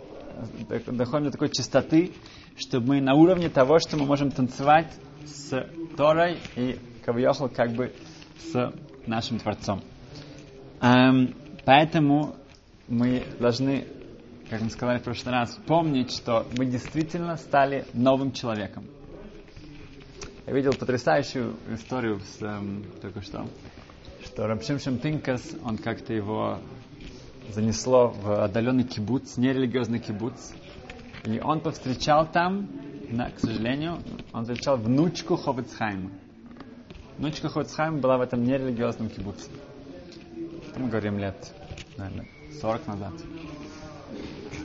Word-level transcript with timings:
доходим 0.88 1.24
до 1.24 1.30
такой 1.30 1.48
чистоты, 1.48 2.12
что 2.58 2.80
мы 2.80 3.00
на 3.00 3.14
уровне 3.14 3.48
того, 3.48 3.78
что 3.78 3.96
мы 3.96 4.04
можем 4.04 4.30
танцевать 4.30 4.92
с 5.24 5.66
Торой 5.96 6.36
и 6.56 6.78
Кавьехал 7.06 7.48
как 7.48 7.72
бы 7.72 7.94
с 8.50 8.72
нашим 9.06 9.38
Творцом. 9.38 9.82
Эм, 10.80 11.34
поэтому 11.64 12.36
мы 12.88 13.24
должны, 13.38 13.86
как 14.50 14.60
мы 14.62 14.70
сказали 14.70 14.98
в 14.98 15.02
прошлый 15.02 15.32
раз, 15.32 15.58
помнить, 15.66 16.12
что 16.12 16.46
мы 16.56 16.66
действительно 16.66 17.36
стали 17.36 17.86
новым 17.92 18.32
человеком. 18.32 18.84
Я 20.46 20.55
видел 20.55 20.72
потрясающую 20.72 21.55
историю 21.72 22.20
с, 22.20 22.42
эм, 22.42 22.84
только 23.00 23.22
что, 23.22 23.46
что 24.24 24.46
Рабшим 24.46 24.78
Шемпинкас, 24.78 25.55
он 25.64 25.78
как-то 25.78 26.12
его 26.12 26.58
занесло 27.50 28.08
в 28.08 28.44
отдаленный 28.44 28.84
кибуц, 28.84 29.36
нерелигиозный 29.36 30.00
кибуц, 30.00 30.52
и 31.24 31.40
он 31.40 31.61
повстречал 31.61 32.27
там, 32.30 32.68
на, 33.11 33.30
к 33.30 33.38
сожалению, 33.38 33.98
он 34.33 34.44
встречал 34.44 34.77
внучку 34.77 35.36
Ховецхайма. 35.36 36.11
Внучка 37.22 37.48
Хоцхайм 37.48 38.00
была 38.00 38.18
в 38.18 38.20
этом 38.20 38.42
нерелигиозном 38.42 39.08
кибуце. 39.08 39.48
Мы 40.77 40.88
говорим 40.88 41.20
лет, 41.20 41.36
наверное, 41.96 42.27
40 42.60 42.86
назад. 42.88 43.12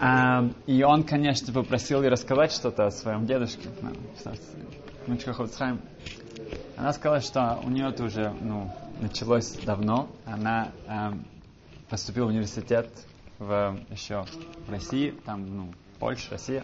А, 0.01 0.49
и 0.65 0.81
он, 0.81 1.03
конечно, 1.03 1.53
попросил 1.53 2.01
ей 2.01 2.09
рассказать 2.09 2.51
что-то 2.51 2.87
о 2.87 2.89
своем 2.89 3.27
дедушке. 3.27 3.69
Внучка 5.05 5.33
Хоцхайм. 5.33 5.79
Она 6.77 6.93
сказала, 6.93 7.21
что 7.21 7.61
у 7.63 7.69
нее 7.69 7.89
это 7.89 8.03
уже 8.03 8.33
ну, 8.41 8.73
началось 9.01 9.51
давно. 9.63 10.07
Она 10.25 10.71
э, 10.87 11.11
поступила 11.91 12.25
в 12.25 12.29
университет 12.29 12.89
в, 13.37 13.77
еще 13.91 14.25
в 14.65 14.71
России, 14.71 15.13
там, 15.25 15.45
ну, 15.55 15.73
Польша, 15.99 16.31
Россия. 16.31 16.63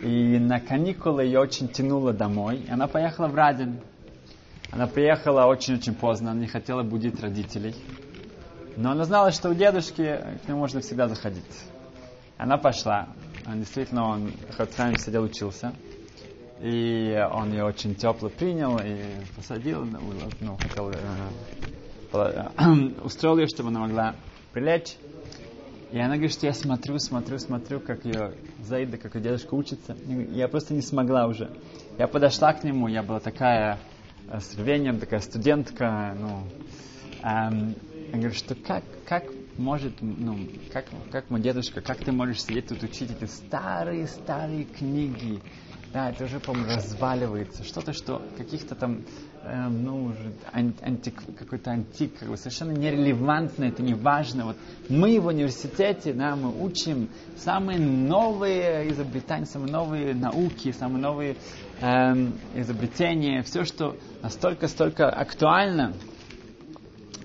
И 0.00 0.38
на 0.38 0.58
каникулы 0.58 1.24
ее 1.24 1.40
очень 1.40 1.68
тянуло 1.68 2.14
домой. 2.14 2.64
И 2.66 2.70
она 2.70 2.86
поехала 2.86 3.28
в 3.28 3.34
Радин. 3.34 3.78
Она 4.70 4.86
приехала 4.86 5.46
очень-очень 5.46 5.94
поздно, 5.94 6.32
она 6.32 6.40
не 6.40 6.48
хотела 6.48 6.82
будить 6.82 7.20
родителей. 7.20 7.74
Но 8.76 8.90
она 8.90 9.04
знала, 9.04 9.30
что 9.30 9.48
у 9.50 9.54
дедушки 9.54 10.20
к 10.44 10.48
нему 10.48 10.60
можно 10.60 10.80
всегда 10.80 11.08
заходить. 11.08 11.44
Она 12.36 12.58
пошла. 12.58 13.08
Он, 13.46 13.60
действительно, 13.60 14.04
он 14.04 14.32
Хацхайм 14.56 14.96
сидел, 14.96 15.22
учился. 15.22 15.72
И 16.60 17.16
он 17.32 17.52
ее 17.52 17.64
очень 17.64 17.94
тепло 17.94 18.28
принял 18.28 18.78
и 18.78 19.24
посадил, 19.34 19.84
ну, 19.84 19.98
ну 20.40 20.56
хотел, 20.56 20.90
э, 20.90 20.96
устроил 23.04 23.38
ее, 23.38 23.46
чтобы 23.46 23.68
она 23.68 23.80
могла 23.80 24.16
прилечь. 24.52 24.96
И 25.92 25.98
она 25.98 26.14
говорит, 26.14 26.32
что 26.32 26.46
я 26.46 26.52
смотрю, 26.52 26.98
смотрю, 26.98 27.38
смотрю, 27.38 27.80
как 27.80 28.04
ее 28.04 28.34
Заида, 28.58 28.96
как 28.96 29.14
ее 29.14 29.22
дедушка 29.22 29.54
учится. 29.54 29.94
Я 30.06 30.48
просто 30.48 30.74
не 30.74 30.82
смогла 30.82 31.26
уже. 31.26 31.50
Я 31.98 32.08
подошла 32.08 32.52
к 32.52 32.64
нему, 32.64 32.88
я 32.88 33.02
была 33.02 33.20
такая 33.20 33.78
с 34.28 34.56
рвением, 34.56 34.98
такая 34.98 35.20
студентка, 35.20 36.14
ну, 36.18 36.42
эм, 37.22 37.74
я 38.12 38.18
говорю, 38.18 38.34
что 38.34 38.54
как, 38.54 38.84
как 39.06 39.24
может, 39.56 39.92
ну, 40.00 40.36
как, 40.72 40.86
как 41.10 41.30
мой 41.30 41.40
дедушка, 41.40 41.80
как 41.80 41.98
ты 41.98 42.12
можешь 42.12 42.42
сидеть 42.42 42.66
тут 42.68 42.82
учить 42.82 43.10
эти 43.10 43.24
старые-старые 43.24 44.64
книги, 44.64 45.40
да, 45.96 46.10
это 46.10 46.24
уже, 46.24 46.40
по-моему, 46.40 46.74
разваливается, 46.74 47.64
что-то, 47.64 47.94
что 47.94 48.20
каких-то 48.36 48.74
там, 48.74 49.00
эм, 49.44 49.82
ну, 49.82 50.12
антик, 50.52 51.14
какой-то 51.38 51.70
антик, 51.70 52.18
как 52.18 52.28
бы 52.28 52.36
совершенно 52.36 52.72
нерелевантно, 52.72 53.64
это 53.64 53.82
не 53.82 53.94
важно. 53.94 54.44
Вот 54.44 54.56
мы 54.90 55.18
в 55.18 55.28
университете, 55.28 56.12
да, 56.12 56.36
мы 56.36 56.52
учим 56.62 57.08
самые 57.38 57.78
новые 57.78 58.90
изобретания, 58.90 59.46
самые 59.46 59.72
новые 59.72 60.14
науки, 60.14 60.70
самые 60.72 61.00
новые 61.00 61.36
эм, 61.80 62.34
изобретения, 62.54 63.42
все, 63.42 63.64
что 63.64 63.96
настолько-столько 64.20 65.08
актуально, 65.08 65.94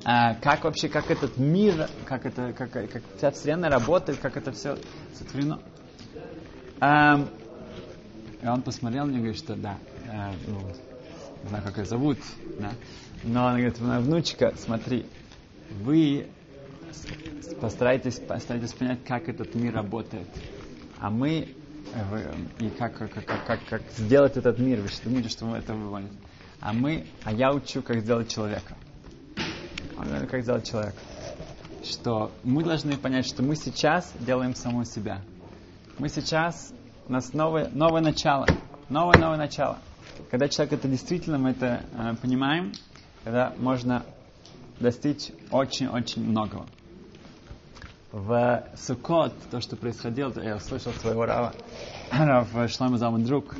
э, 0.05 0.35
как 0.41 0.63
вообще, 0.63 0.87
как 0.87 1.11
этот 1.11 1.35
мир, 1.35 1.89
как, 2.05 2.25
это, 2.25 2.53
как, 2.53 2.71
как 2.71 3.03
вся 3.17 3.31
Вселенная 3.31 3.69
работает, 3.69 4.19
как 4.19 4.37
это 4.37 4.53
все 4.53 4.77
сотворено. 5.13 5.59
Эм, 6.79 7.27
и 8.41 8.47
он 8.47 8.61
посмотрел 8.61 9.05
мне 9.05 9.17
и 9.17 9.19
говорит, 9.19 9.37
что 9.37 9.55
да, 9.55 9.77
э, 10.07 10.31
ну, 10.47 10.59
не 11.43 11.49
знаю, 11.49 11.63
как 11.63 11.77
ее 11.77 11.85
зовут, 11.85 12.17
да, 12.59 12.71
но 13.23 13.47
она 13.47 13.57
говорит, 13.57 13.79
моя 13.79 13.99
внучка, 13.99 14.53
смотри, 14.57 15.05
вы 15.83 16.27
постарайтесь, 17.59 18.19
постарайтесь 18.19 18.73
понять, 18.73 19.03
как 19.05 19.29
этот 19.29 19.53
мир 19.55 19.73
работает. 19.73 20.27
А 20.99 21.09
мы 21.09 21.55
и 22.59 22.69
как, 22.69 22.97
как, 22.97 23.13
как, 23.13 23.45
как, 23.45 23.59
как 23.67 23.81
сделать 23.97 24.37
этот 24.37 24.59
мир. 24.59 24.81
Вы 24.81 24.87
что 24.87 25.05
думаете, 25.05 25.29
что 25.29 25.45
мы 25.45 25.57
это 25.57 25.73
выводим? 25.73 26.09
А 26.59 26.73
мы, 26.73 27.05
а 27.23 27.33
я 27.33 27.51
учу, 27.51 27.81
как 27.81 27.99
сделать 28.01 28.29
человека. 28.29 28.75
Он 29.97 30.07
говорит, 30.07 30.29
как 30.29 30.43
сделать 30.43 30.69
человека. 30.69 30.97
Что 31.83 32.31
мы 32.43 32.63
должны 32.63 32.95
понять, 32.97 33.25
что 33.25 33.43
мы 33.43 33.55
сейчас 33.55 34.13
делаем 34.19 34.55
самого 34.55 34.85
себя. 34.85 35.21
Мы 35.97 36.07
сейчас, 36.09 36.71
у 37.11 37.13
нас 37.13 37.33
новое, 37.33 37.69
новое 37.73 37.99
начало. 37.99 38.47
Новое-новое 38.87 39.35
начало. 39.35 39.79
Когда 40.29 40.47
человек 40.47 40.75
это 40.75 40.87
действительно, 40.87 41.37
мы 41.37 41.49
это 41.49 41.83
э, 41.91 42.15
понимаем, 42.21 42.71
когда 43.25 43.53
можно 43.57 44.05
достичь 44.79 45.31
очень-очень 45.51 46.23
многого 46.23 46.67
в 48.13 48.63
Сукот, 48.77 49.33
то, 49.51 49.59
что 49.59 49.75
происходило, 49.75 50.31
я 50.41 50.55
услышал 50.55 50.93
своего 50.93 51.25
Рава, 51.25 51.53
в 52.13 52.69
Шлама 52.69 52.97
Залман 52.97 53.25
друг, 53.25 53.57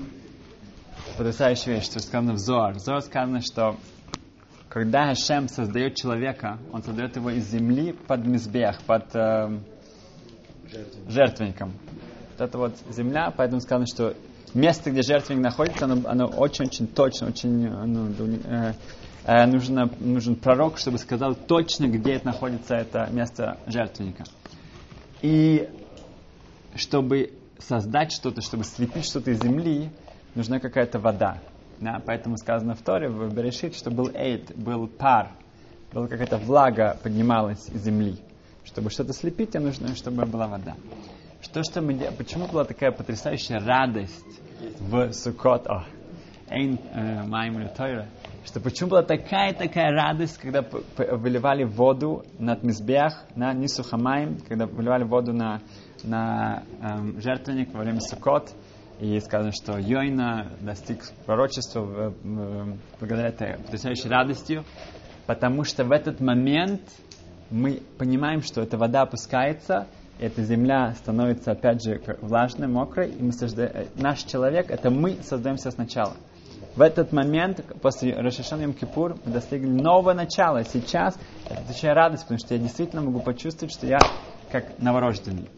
потрясающая 1.18 1.74
вещь, 1.74 1.88
что 1.88 2.00
сказано 2.00 2.36
в 2.36 2.38
Зоар. 2.38 2.76
В 2.76 2.80
Зоар 2.80 3.02
сказано, 3.02 3.42
что 3.42 3.76
когда 4.70 5.08
Хашем 5.08 5.50
создает 5.50 5.96
человека, 5.96 6.58
он 6.72 6.84
создает 6.84 7.18
его 7.18 7.30
из 7.30 7.50
земли 7.50 7.92
под 7.92 8.26
мизбех, 8.26 8.82
под, 8.84 9.14
э, 9.14 9.60
жертвенником. 11.10 11.74
Это 12.42 12.58
вот 12.58 12.74
земля, 12.90 13.32
поэтому 13.36 13.62
сказано, 13.62 13.86
что 13.86 14.16
место, 14.54 14.90
где 14.90 15.04
жертвенник 15.04 15.44
находится, 15.44 15.86
оно, 15.86 16.02
оно 16.10 16.26
очень-очень 16.26 16.88
точно, 16.88 17.28
очень 17.28 17.68
оно, 17.68 18.10
э, 18.10 18.74
э, 19.26 19.46
нужно, 19.46 19.90
нужен 20.00 20.36
пророк, 20.36 20.78
чтобы 20.80 20.98
сказал 20.98 21.36
точно, 21.36 21.88
где 21.88 22.14
это 22.14 22.26
находится 22.26 22.76
это 22.76 23.08
место 23.12 23.58
жертвенника. 23.68 24.24
И 25.22 25.70
чтобы 26.76 27.34
создать 27.60 28.12
что-то, 28.12 28.42
чтобы 28.42 28.64
слепить 28.64 29.06
что-то 29.06 29.30
из 29.32 29.42
земли, 29.42 29.92
нужна 30.34 30.60
какая-то 30.60 31.00
вода. 31.00 31.38
Да, 31.80 32.02
поэтому 32.06 32.38
сказано 32.38 32.76
в 32.76 32.82
Торе, 32.82 33.10
в 33.10 33.34
Берешит, 33.34 33.76
что 33.76 33.92
был 33.92 34.10
эйд, 34.14 34.56
был 34.56 34.88
пар, 34.88 35.32
была 35.94 36.08
какая-то 36.08 36.38
влага 36.38 36.98
поднималась 37.04 37.70
из 37.70 37.84
земли. 37.84 38.18
Чтобы 38.64 38.90
что-то 38.90 39.14
слепить, 39.14 39.54
нужно, 39.56 39.96
чтобы 39.96 40.26
была 40.26 40.48
вода. 40.48 40.76
Что, 41.42 41.64
что 41.64 41.82
мы? 41.82 41.98
Почему 42.18 42.48
была 42.48 42.66
такая 42.66 42.92
потрясающая 42.92 43.60
радость 43.60 44.24
в 44.80 45.12
Сукот? 45.12 45.68
О, 45.68 45.86
эйн 46.50 46.78
э, 46.94 47.24
майм 47.26 47.68
Тойра. 47.70 48.08
Что 48.46 48.60
почему 48.60 48.92
была 48.92 49.02
такая-такая 49.02 49.92
радость, 49.92 50.38
когда 50.38 50.62
выливали 50.62 51.64
воду 51.64 52.24
над 52.38 52.62
Мизбех, 52.62 53.26
на 53.36 53.54
Нисухамайм, 53.54 54.38
когда 54.48 54.68
выливали 54.68 55.04
воду 55.04 55.34
на, 55.34 55.62
на 56.04 56.64
эм, 56.80 57.20
жертвенник 57.20 57.74
во 57.74 57.80
время 57.80 58.02
Сукот, 58.02 58.54
и 59.00 59.20
сказано, 59.20 59.52
что 59.52 59.80
Йойна 59.80 60.52
достиг 60.62 61.04
пророчества 61.26 61.82
в, 61.82 62.14
в, 62.24 62.78
благодаря 63.00 63.30
этой 63.30 63.58
потрясающей 63.58 64.10
радостью, 64.10 64.64
потому 65.26 65.64
что 65.64 65.86
в 65.86 65.92
этот 65.92 66.20
момент 66.20 66.82
мы 67.50 67.82
понимаем, 67.98 68.44
что 68.44 68.62
эта 68.62 68.78
вода 68.78 69.02
опускается, 69.02 69.88
эта 70.22 70.44
земля 70.44 70.94
становится 70.94 71.52
опять 71.52 71.84
же 71.84 72.00
влажной, 72.22 72.68
мокрой, 72.68 73.10
и 73.10 73.24
мы 73.24 73.32
создаем, 73.32 73.72
э, 73.74 73.86
наш 73.96 74.20
человек, 74.24 74.70
это 74.70 74.92
мы 74.92 75.18
создаемся 75.24 75.72
сначала. 75.72 76.14
В 76.76 76.82
этот 76.82 77.12
момент, 77.12 77.66
после 77.82 78.14
Рошашана 78.14 78.62
Йом 78.62 78.74
Кипур, 78.74 79.18
мы 79.26 79.34
достигли 79.34 79.68
нового 79.68 80.14
начала. 80.14 80.64
Сейчас 80.64 81.18
это 81.50 81.74
такая 81.74 81.96
радость, 81.96 82.24
потому 82.24 82.38
что 82.38 82.54
я 82.54 82.62
действительно 82.62 83.02
могу 83.02 83.20
почувствовать, 83.20 83.74
что 83.74 83.88
я 83.88 83.98
как 84.52 84.78
новорожденный. 84.78 85.50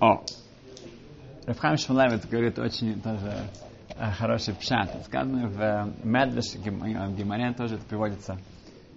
О, 0.00 0.22
Рафхам 1.44 1.76
Шмулевец 1.76 2.24
говорит 2.24 2.56
очень 2.60 3.00
тоже 3.00 3.32
э, 3.98 4.10
хороший 4.12 4.54
пшат. 4.54 4.90
Сказано 5.06 5.48
в 5.48 5.60
э, 5.60 5.92
Медреш, 6.04 6.54
в 6.54 7.16
Гимаре 7.16 7.52
тоже 7.52 7.74
это 7.74 7.84
приводится, 7.84 8.38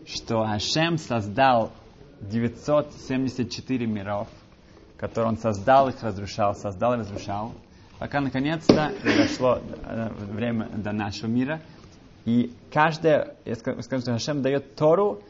что 0.05 0.43
Ашем 0.43 0.97
создал 0.97 1.71
974 2.21 3.85
миров, 3.87 4.27
которые 4.97 5.29
он 5.29 5.37
создал, 5.37 5.89
их 5.89 6.01
разрушал, 6.03 6.55
создал 6.55 6.93
и 6.93 6.97
разрушал, 6.97 7.53
пока 7.99 8.21
наконец-то 8.21 8.91
дошло 9.03 9.59
э, 9.83 10.09
время 10.31 10.69
до 10.69 10.91
нашего 10.91 11.29
мира. 11.29 11.61
И 12.25 12.53
каждое, 12.71 13.35
я 13.45 13.55
скажу, 13.55 13.81
что 14.01 14.11
Хашем 14.13 14.41
дает 14.41 14.75
Тору 14.75 15.21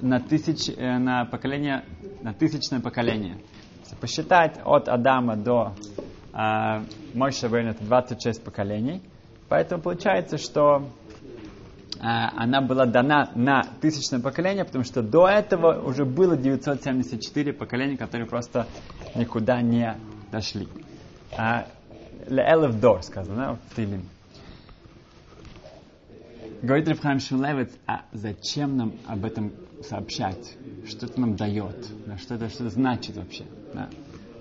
на, 0.00 0.20
тысяч, 0.20 0.68
э, 0.68 0.98
на, 0.98 1.24
поколение, 1.24 1.84
на 2.22 2.34
тысячное 2.34 2.80
поколение. 2.80 3.38
Если 3.82 3.96
посчитать 3.96 4.58
от 4.64 4.88
Адама 4.88 5.36
до 5.36 5.74
э, 6.32 6.82
Мойша 7.14 7.46
это 7.46 7.84
26 7.84 8.42
поколений. 8.42 9.02
Поэтому 9.48 9.82
получается, 9.82 10.38
что 10.38 10.88
она 11.98 12.60
была 12.60 12.86
дана 12.86 13.30
на 13.34 13.62
тысячное 13.80 14.20
поколение, 14.20 14.64
потому 14.64 14.84
что 14.84 15.02
до 15.02 15.28
этого 15.28 15.82
уже 15.82 16.04
было 16.04 16.36
974 16.36 17.52
поколения, 17.52 17.96
которые 17.96 18.26
просто 18.26 18.66
никуда 19.14 19.60
не 19.60 19.96
дошли. 20.30 20.68
Леэлев 22.28 22.80
дор 22.80 23.02
сказано 23.02 23.58
в 23.70 23.76
Тилим. 23.76 24.08
Говорит 26.62 26.88
Рабхайм 26.88 27.20
Шулевец, 27.20 27.70
а 27.86 28.02
зачем 28.12 28.76
нам 28.76 28.92
об 29.06 29.24
этом 29.24 29.52
сообщать? 29.82 30.56
Что 30.86 31.06
это 31.06 31.18
нам 31.18 31.34
дает? 31.34 31.86
Да, 32.06 32.18
что, 32.18 32.34
это, 32.34 32.50
что 32.50 32.68
значит 32.68 33.16
вообще? 33.16 33.44
Да? 33.72 33.88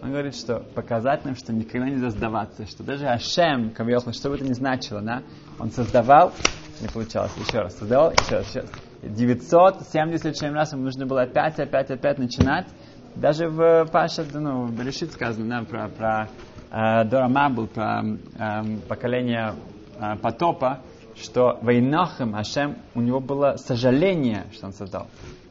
Он 0.01 0.09
говорит, 0.11 0.35
что 0.35 0.59
показать 0.75 1.23
нам, 1.23 1.35
что 1.35 1.53
никогда 1.53 1.89
нельзя 1.89 2.09
сдаваться, 2.09 2.65
что 2.65 2.83
даже 2.83 3.07
Ашем, 3.07 3.69
Кавиохла, 3.71 4.11
что 4.13 4.29
бы 4.29 4.35
это 4.35 4.45
ни 4.45 4.53
значило, 4.53 5.01
да, 5.01 5.23
он 5.59 5.71
создавал 5.71 6.33
не 6.81 6.87
получалось. 6.87 7.31
Еще 7.37 7.59
раз 7.59 7.77
создавал, 7.77 8.11
еще 8.11 8.37
раз, 8.37 8.49
еще 8.49 8.61
раз. 8.61 8.69
977 9.03 10.53
раз 10.53 10.73
ему 10.73 10.83
нужно 10.83 11.05
было 11.05 11.23
опять, 11.23 11.59
опять, 11.59 11.89
опять 11.89 12.17
начинать. 12.17 12.67
Даже 13.15 13.49
в 13.49 13.85
Паша, 13.91 14.25
ну, 14.33 14.65
в 14.65 14.77
Берешит 14.77 15.11
сказано, 15.11 15.47
да, 15.49 15.65
про, 15.65 15.89
про 15.89 16.29
э, 16.71 17.05
Дора 17.05 17.27
Мабл, 17.27 17.67
про 17.67 18.03
э, 18.03 18.77
поколение 18.87 19.55
э, 19.99 20.15
потопа, 20.17 20.79
что 21.15 21.59
Вайнахем 21.61 22.35
Ашем, 22.35 22.77
у 22.95 23.01
него 23.01 23.19
было 23.19 23.55
сожаление, 23.57 24.45
что 24.53 24.67
он 24.67 24.73
создал. 24.73 25.07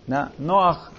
Да? 0.07 0.31
Ноах, 0.39 0.93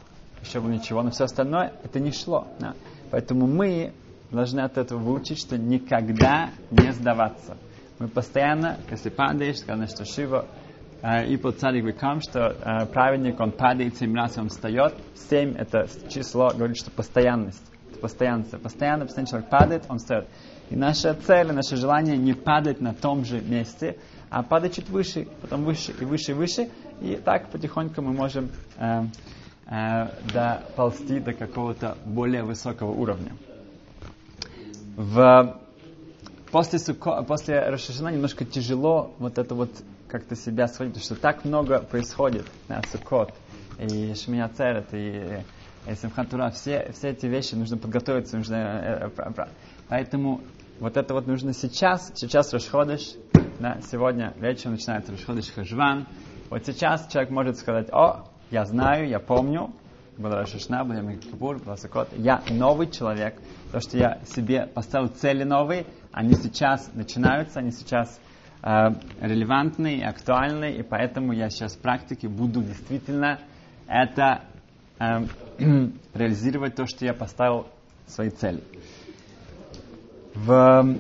еще 0.44 0.60
было 0.60 0.72
ничего, 0.72 1.02
но 1.02 1.12
все 1.12 1.26
остальное, 1.26 1.74
это 1.84 2.00
не 2.00 2.12
шло. 2.12 2.48
Да? 2.60 2.74
Поэтому 3.12 3.48
мы 3.48 3.94
должны 4.32 4.60
от 4.62 4.78
этого 4.78 5.00
выучить, 5.00 5.40
что 5.40 5.58
никогда 5.58 6.52
не 6.70 6.92
сдаваться. 6.94 7.58
Мы 8.00 8.08
постоянно, 8.08 8.78
если 8.90 9.10
падаешь, 9.10 9.58
сказано, 9.58 9.88
что 9.88 10.06
Шива 10.06 10.46
э, 11.02 11.28
и 11.28 11.36
под 11.36 11.60
царик 11.60 11.84
векам, 11.84 12.22
что 12.22 12.40
э, 12.40 12.86
праведник, 12.86 13.38
он 13.42 13.52
падает 13.52 13.98
семь 13.98 14.16
раз, 14.16 14.38
он 14.38 14.48
встает. 14.48 14.94
Семь 15.30 15.54
это 15.58 15.86
число, 16.08 16.50
говорит, 16.56 16.78
что 16.78 16.92
постоянность, 16.92 17.62
это 17.92 18.00
постоянство. 18.00 18.58
Постоянно, 18.58 19.06
постоянно 19.06 19.28
человек 19.28 19.50
падает, 19.50 19.84
он 19.90 19.98
встает. 19.98 20.28
И 20.70 20.78
наша 20.78 21.14
цель, 21.14 21.52
наше 21.52 21.76
желание 21.76 22.16
не 22.16 22.32
падать 22.32 22.80
на 22.80 22.94
том 22.94 23.26
же 23.26 23.42
месте, 23.42 23.98
а 24.30 24.44
падать 24.44 24.76
чуть 24.76 24.90
выше, 24.90 25.28
потом 25.42 25.66
выше 25.66 25.92
и 26.00 26.06
выше 26.06 26.32
и 26.32 26.36
выше. 26.36 26.70
И 27.02 27.18
так 27.18 27.50
потихоньку 27.50 28.02
мы 28.02 28.14
можем 28.14 28.50
э, 28.78 29.04
э, 29.66 30.08
доползти 30.34 31.20
до 31.20 31.34
какого-то 31.34 31.98
более 32.06 32.44
высокого 32.44 32.92
уровня. 32.92 33.34
В 34.96 35.60
после, 36.52 36.80
суко, 36.80 37.24
после 37.24 37.60
Рошашана 37.70 38.10
немножко 38.10 38.46
тяжело 38.46 39.14
вот 39.20 39.38
это 39.38 39.56
вот 39.56 39.72
как-то 40.08 40.36
себя 40.36 40.68
сводить, 40.68 40.96
потому 40.96 41.06
что 41.06 41.16
так 41.16 41.46
много 41.46 41.80
происходит 41.80 42.46
на 42.68 42.82
Сукот 42.92 43.34
и 43.80 44.14
Шмия 44.16 44.50
Церет, 44.50 44.94
и, 44.94 45.44
и 45.88 45.96
Симхатура, 45.96 46.50
все, 46.50 46.92
все 46.94 47.10
эти 47.10 47.28
вещи 47.28 47.56
нужно 47.56 47.78
подготовиться, 47.78 48.38
нужно... 48.38 48.56
Э, 48.56 49.10
э, 49.16 49.46
поэтому 49.88 50.42
вот 50.80 50.98
это 50.98 51.14
вот 51.14 51.28
нужно 51.28 51.54
сейчас, 51.54 52.12
сейчас 52.16 52.54
Рошходыш, 52.54 53.16
да, 53.60 53.80
сегодня 53.92 54.34
вечером 54.38 54.74
начинается 54.74 55.12
Рошходыш 55.12 55.52
Хажван, 55.52 56.08
вот 56.50 56.66
сейчас 56.66 57.08
человек 57.12 57.30
может 57.30 57.58
сказать, 57.58 57.90
о, 57.92 58.26
я 58.50 58.66
знаю, 58.66 59.08
я 59.08 59.20
помню, 59.20 59.72
был 60.20 60.32
Рашишна, 60.32 60.84
был 60.84 60.96
Ямикапур, 60.96 61.60
был 61.60 61.78
Сукот, 61.78 62.10
я 62.18 62.44
новый 62.50 62.92
человек, 62.92 63.36
то, 63.72 63.80
что 63.80 63.98
я 63.98 64.20
себе 64.26 64.68
поставил 64.68 65.08
цели 65.08 65.44
новые, 65.44 65.86
они 66.12 66.34
сейчас 66.34 66.92
начинаются, 66.94 67.60
они 67.60 67.72
сейчас 67.72 68.20
э, 68.62 68.90
релевантны 69.22 70.00
и 70.00 70.04
актуальны, 70.04 70.74
и 70.74 70.84
поэтому 70.84 71.32
я 71.32 71.50
сейчас 71.50 71.76
в 71.76 71.80
практике 71.80 72.28
буду 72.28 72.62
действительно 72.62 73.40
это 73.88 74.42
э, 75.00 75.26
реализировать 76.14 76.76
то, 76.76 76.86
что 76.86 77.06
я 77.06 77.14
поставил 77.14 77.68
свои 78.06 78.30
цели. 78.30 78.62
В, 80.36 80.98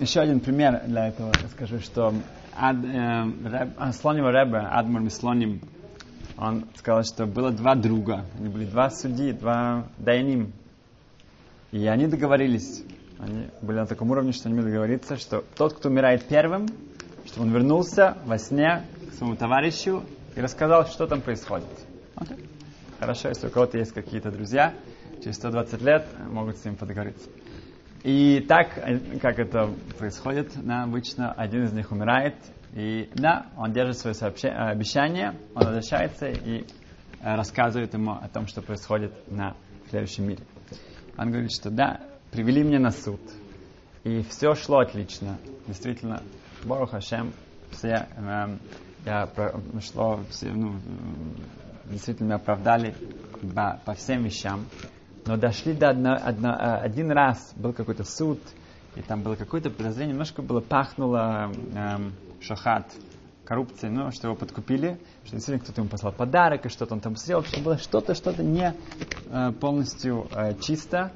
еще 0.00 0.20
один 0.20 0.40
пример 0.40 0.84
для 0.86 1.08
этого 1.08 1.32
скажу, 1.54 1.80
что 1.80 2.14
Ад, 2.56 2.76
э, 2.76 3.24
Реб, 3.44 3.74
а, 3.76 3.92
Слоним 3.92 4.26
Ребе, 4.28 4.58
Адмар 4.58 5.02
Мислоним, 5.02 5.60
он 6.38 6.66
сказал, 6.76 7.02
что 7.02 7.26
было 7.26 7.50
два 7.50 7.74
друга, 7.74 8.24
они 8.38 8.48
были 8.48 8.64
два 8.64 8.90
судьи, 8.90 9.32
два 9.32 9.88
дайним, 9.98 10.52
и 11.72 11.86
они 11.86 12.06
договорились, 12.06 12.84
они 13.18 13.48
были 13.60 13.78
на 13.78 13.86
таком 13.86 14.10
уровне, 14.10 14.32
что 14.32 14.48
они 14.48 14.56
могли 14.56 14.70
договориться, 14.70 15.16
что 15.16 15.44
тот, 15.56 15.74
кто 15.74 15.88
умирает 15.88 16.26
первым, 16.28 16.68
чтобы 17.26 17.46
он 17.46 17.52
вернулся 17.52 18.16
во 18.24 18.38
сне 18.38 18.84
к 19.10 19.14
своему 19.14 19.36
товарищу 19.36 20.04
и 20.36 20.40
рассказал, 20.40 20.86
что 20.86 21.06
там 21.06 21.20
происходит. 21.20 21.66
Okay. 22.16 22.48
Хорошо, 23.00 23.28
если 23.28 23.48
у 23.48 23.50
кого-то 23.50 23.78
есть 23.78 23.92
какие-то 23.92 24.30
друзья, 24.30 24.74
через 25.22 25.36
120 25.36 25.82
лет 25.82 26.06
могут 26.30 26.56
с 26.56 26.64
ним 26.64 26.76
подоговориться. 26.76 27.28
И 28.04 28.44
так, 28.48 28.74
как 29.20 29.40
это 29.40 29.70
происходит, 29.98 30.52
обычно 30.68 31.32
один 31.32 31.64
из 31.64 31.72
них 31.72 31.90
умирает, 31.90 32.34
и 32.72 33.10
да, 33.14 33.46
он 33.56 33.72
держит 33.72 33.98
свое 33.98 34.14
обещание, 34.52 35.34
он 35.54 35.64
возвращается 35.64 36.26
и 36.26 36.64
э, 37.20 37.34
рассказывает 37.34 37.94
ему 37.94 38.12
о 38.12 38.28
том, 38.28 38.46
что 38.46 38.62
происходит 38.62 39.12
на 39.30 39.56
следующем 39.88 40.28
мире. 40.28 40.42
Он 41.16 41.30
говорит, 41.30 41.52
что 41.52 41.70
да, 41.70 42.00
привели 42.30 42.62
меня 42.62 42.78
на 42.78 42.90
суд, 42.90 43.20
и 44.04 44.22
все 44.22 44.54
шло 44.54 44.80
отлично. 44.80 45.38
Действительно, 45.66 46.22
Борох 46.64 46.90
Хашем, 46.90 47.32
все, 47.70 48.06
э, 48.16 48.56
я 49.04 49.26
про, 49.26 49.60
шло, 49.80 50.20
все, 50.30 50.50
ну, 50.50 50.76
действительно 51.86 52.36
оправдали, 52.36 52.94
по, 53.54 53.80
по 53.84 53.94
всем 53.94 54.24
вещам, 54.24 54.66
но 55.26 55.36
дошли 55.36 55.72
до 55.72 55.90
одно, 55.90 56.18
одно, 56.20 56.50
э, 56.50 56.76
один 56.80 57.10
раз, 57.10 57.52
был 57.56 57.72
какой-то 57.72 58.04
суд, 58.04 58.40
и 58.94 59.02
там 59.02 59.22
было 59.22 59.36
какое-то 59.36 59.70
подозрение, 59.70 60.12
немножко 60.12 60.42
было 60.42 60.60
пахнуло 60.60 61.52
эм, 61.74 62.12
шахат, 62.40 62.86
коррупцией, 63.48 63.90
ну, 63.90 64.10
что 64.10 64.28
его 64.28 64.36
подкупили, 64.36 65.00
что 65.24 65.36
действительно 65.36 65.64
кто-то 65.64 65.80
ему 65.80 65.88
послал 65.88 66.12
подарок, 66.12 66.66
и 66.66 66.68
что-то 66.68 66.94
он 66.94 67.00
там 67.00 67.16
сделал, 67.16 67.42
что 67.44 67.60
было 67.60 67.78
что-то, 67.78 68.14
что-то 68.14 68.42
не 68.42 68.74
э, 69.30 69.52
полностью 69.52 70.28
э, 70.32 70.54
чисто. 70.60 71.12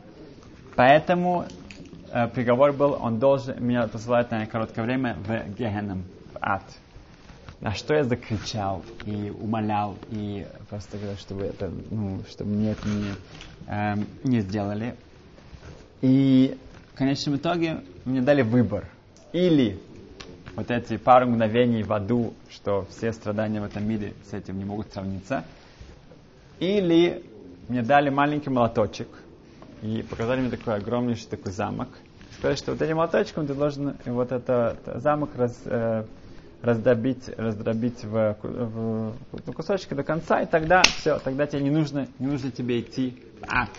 Поэтому 0.74 1.44
э, 2.10 2.28
приговор 2.28 2.72
был, 2.72 2.96
он 2.98 3.18
должен 3.18 3.62
меня 3.62 3.86
посылать 3.86 4.30
на 4.30 4.46
короткое 4.46 4.82
время 4.84 5.18
в 5.26 5.54
Гехеном, 5.58 6.04
в 6.32 6.38
ад. 6.40 6.64
На 7.60 7.74
что 7.74 7.94
я 7.94 8.04
закричал 8.04 8.82
и 9.04 9.30
умолял, 9.30 9.96
и 10.10 10.46
просто 10.70 10.96
говорил, 10.96 11.18
чтобы 11.18 11.42
это, 11.44 11.70
ну, 11.90 12.22
чтобы 12.30 12.50
мне 12.50 12.72
это 12.72 12.88
не, 12.88 13.12
э, 13.68 13.94
не 14.24 14.40
сделали. 14.40 14.96
И 16.00 16.58
в 16.94 16.96
конечном 16.96 17.36
итоге 17.36 17.84
мне 18.06 18.22
дали 18.22 18.40
выбор. 18.40 18.88
Или 19.32 19.78
вот 20.54 20.70
эти 20.70 20.96
пару 20.96 21.26
мгновений 21.26 21.82
в 21.82 21.92
аду, 21.92 22.34
что 22.50 22.86
все 22.90 23.12
страдания 23.12 23.60
в 23.60 23.64
этом 23.64 23.88
мире 23.88 24.14
с 24.30 24.34
этим 24.34 24.58
не 24.58 24.64
могут 24.64 24.92
сравниться. 24.92 25.44
Или 26.60 27.24
мне 27.68 27.82
дали 27.82 28.10
маленький 28.10 28.50
молоточек 28.50 29.08
и 29.82 30.04
показали 30.08 30.40
мне 30.40 30.50
такой 30.50 30.76
огромнейший 30.76 31.28
такой 31.28 31.52
замок. 31.52 31.88
Сказали, 32.38 32.56
что 32.56 32.72
вот 32.72 32.82
этим 32.82 32.96
молоточком 32.96 33.46
ты 33.46 33.54
должен 33.54 33.96
вот 34.04 34.32
этот 34.32 34.78
замок 35.00 35.30
раз, 35.36 35.60
э, 35.64 36.04
раздробить, 36.60 37.28
раздробить 37.36 38.04
в, 38.04 38.36
в, 38.42 39.14
в 39.32 39.52
кусочки 39.52 39.94
до 39.94 40.02
конца, 40.02 40.40
и 40.40 40.46
тогда 40.46 40.82
все, 40.82 41.18
тогда 41.18 41.46
тебе 41.46 41.62
не 41.62 41.70
нужно, 41.70 42.08
не 42.18 42.26
нужно 42.26 42.50
тебе 42.50 42.80
идти 42.80 43.22
в 43.40 43.44
ад. 43.48 43.70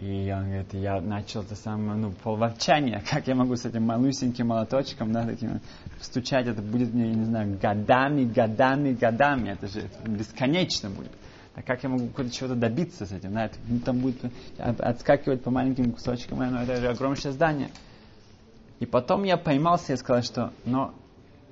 И 0.00 0.32
он 0.32 0.44
говорит, 0.44 0.72
я 0.72 0.98
начал 1.02 1.42
это 1.42 1.54
самое, 1.54 1.98
ну, 1.98 2.12
полворчание, 2.12 3.02
как 3.10 3.26
я 3.26 3.34
могу 3.34 3.54
с 3.56 3.66
этим 3.66 3.84
малюсеньким 3.84 4.46
молоточком, 4.46 5.12
да, 5.12 5.26
таким, 5.26 5.60
стучать, 6.00 6.46
это 6.46 6.62
будет 6.62 6.94
мне, 6.94 7.08
я 7.08 7.14
не 7.14 7.24
знаю, 7.26 7.58
годами, 7.60 8.24
годами, 8.24 8.92
годами, 8.94 9.50
это 9.50 9.66
же 9.68 9.90
бесконечно 10.06 10.88
будет. 10.88 11.12
А 11.54 11.62
как 11.62 11.82
я 11.82 11.90
могу 11.90 12.08
чего-то 12.30 12.54
добиться 12.54 13.04
с 13.04 13.12
этим, 13.12 13.34
да, 13.34 13.44
это, 13.46 13.56
ну, 13.68 13.78
там 13.80 13.98
будет 13.98 14.16
отскакивать 14.56 15.42
по 15.42 15.50
маленьким 15.50 15.92
кусочкам, 15.92 16.38
ну, 16.38 16.60
это 16.60 16.76
же 16.76 16.88
огромное 16.88 17.32
здание. 17.32 17.68
И 18.78 18.86
потом 18.86 19.24
я 19.24 19.36
поймался 19.36 19.92
и 19.92 19.96
сказал, 19.96 20.22
что, 20.22 20.52
но, 20.64 20.94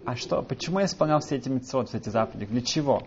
а 0.07 0.17
что, 0.17 0.40
почему 0.40 0.78
я 0.78 0.87
исполнял 0.87 1.21
все 1.21 1.37
эти 1.37 1.50
митцвот, 1.50 1.90
все 1.90 1.99
эти 1.99 2.09
заповеди, 2.09 2.47
для 2.47 2.62
чего? 2.62 3.02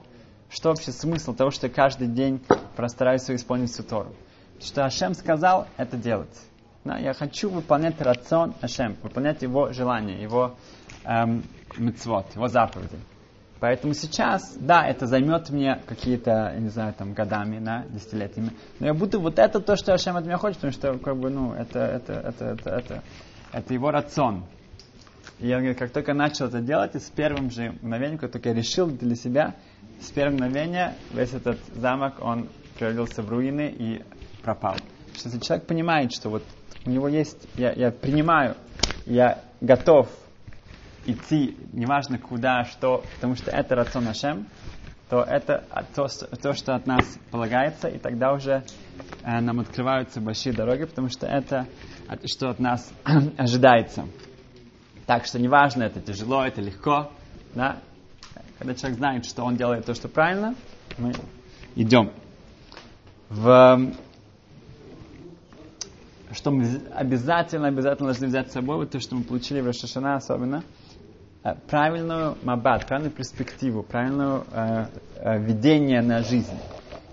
Что 0.50 0.70
вообще 0.70 0.92
смысл 0.92 1.34
того, 1.34 1.50
что 1.50 1.66
я 1.66 1.74
каждый 1.74 2.08
день 2.08 2.42
простараюсь 2.76 3.28
исполнить 3.32 3.72
всю 3.72 3.82
Тору? 3.82 4.14
Что 4.64 4.86
Ашем 4.86 5.14
сказал 5.14 5.68
это 5.78 5.98
делать. 5.98 6.36
Да, 6.84 6.98
я 6.98 7.14
хочу 7.14 7.50
выполнять 7.50 8.02
рацион 8.02 8.56
Ашем, 8.62 8.98
выполнять 9.04 9.42
его 9.44 9.72
желание, 9.72 10.22
его 10.22 10.56
эм, 11.04 11.44
мецвод, 11.78 12.26
его 12.36 12.48
заповеди. 12.48 12.98
Поэтому 13.60 13.94
сейчас, 13.94 14.58
да, 14.60 14.88
это 14.88 15.06
займет 15.06 15.52
мне 15.52 15.80
какие-то, 15.86 16.56
не 16.58 16.70
знаю, 16.70 16.96
там, 16.98 17.14
годами, 17.14 17.60
да, 17.64 17.86
десятилетиями. 17.90 18.54
Но 18.80 18.88
я 18.88 18.94
буду 18.96 19.20
вот 19.20 19.38
это 19.38 19.60
то, 19.60 19.76
что 19.76 19.94
Ашем 19.94 20.18
от 20.18 20.26
меня 20.26 20.38
хочет, 20.38 20.58
потому 20.58 20.74
что, 20.74 20.98
как 20.98 21.18
бы, 21.18 21.30
ну, 21.30 21.54
это, 21.54 21.80
это, 21.80 22.14
это, 22.14 22.46
это, 22.46 22.70
это, 22.72 23.04
это 23.52 23.74
его 23.74 23.92
рацион. 23.92 24.46
И 25.40 25.48
я 25.48 25.76
как 25.76 25.92
только 25.92 26.16
начал 26.16 26.48
это 26.48 26.60
делать, 26.62 26.96
и 26.96 27.00
с 27.00 27.12
первым 27.12 27.52
же 27.52 27.74
мгновением, 27.84 28.18
как 28.18 28.32
только 28.32 28.50
я 28.50 28.56
решил 28.56 28.88
для 28.88 29.16
себя, 29.16 29.56
с 30.02 30.10
первого 30.10 30.34
мгновения 30.34 30.96
весь 31.14 31.34
этот 31.34 31.60
замок, 31.76 32.16
он 32.22 32.50
превратился 32.80 33.22
в 33.22 33.30
руины, 33.30 33.72
и 33.78 34.04
пропал. 34.42 34.76
Что 35.14 35.30
если 35.30 35.40
человек 35.40 35.68
понимает, 35.68 36.12
что 36.14 36.30
вот 36.30 36.44
у 36.86 36.90
него 36.90 37.08
есть, 37.08 37.48
я, 37.56 37.72
я 37.74 37.92
принимаю, 37.92 38.56
я 39.06 39.44
готов 39.60 40.10
идти, 41.06 41.58
неважно 41.74 42.20
куда, 42.20 42.64
что, 42.64 43.04
потому 43.16 43.36
что 43.36 43.52
это 43.52 43.76
рацион 43.76 44.08
Ашем, 44.08 44.48
то 45.10 45.22
это 45.24 45.66
то, 45.94 46.08
то, 46.42 46.54
что 46.54 46.74
от 46.74 46.88
нас 46.88 47.04
полагается, 47.32 47.90
и 47.90 48.00
тогда 48.00 48.32
уже 48.34 48.64
э, 49.24 49.42
нам 49.42 49.60
открываются 49.60 50.22
большие 50.22 50.54
дороги, 50.54 50.86
потому 50.86 51.10
что 51.10 51.28
это, 51.28 51.68
что 52.26 52.50
от 52.50 52.60
нас 52.60 52.92
ожидается. 53.38 54.06
Так 55.06 55.26
что 55.26 55.38
неважно, 55.40 55.84
это 55.84 56.00
тяжело, 56.00 56.46
это 56.46 56.62
легко, 56.62 57.12
да? 57.54 57.80
когда 58.58 58.76
человек 58.76 59.00
знает, 59.00 59.26
что 59.26 59.44
он 59.44 59.58
делает 59.58 59.86
то, 59.86 59.94
что 59.94 60.08
правильно, 60.08 60.56
мы 60.98 61.14
идем. 61.76 62.12
В 63.28 63.92
что 66.34 66.52
мы 66.52 66.82
обязательно, 66.94 67.68
обязательно 67.68 68.08
должны 68.08 68.28
взять 68.28 68.50
с 68.50 68.54
собой, 68.54 68.78
вот 68.78 68.92
то, 68.92 69.00
что 69.00 69.16
мы 69.16 69.24
получили 69.24 69.62
в 69.62 69.68
Рошашана 69.68 70.16
особенно, 70.16 70.64
э, 71.44 71.56
правильную 71.70 72.38
мабат, 72.44 72.88
правильную 72.88 73.14
перспективу, 73.14 73.84
правильное 73.84 74.44
э, 74.52 74.86
э, 75.18 75.40
видение 75.40 76.02
на 76.02 76.22
жизнь. 76.24 76.58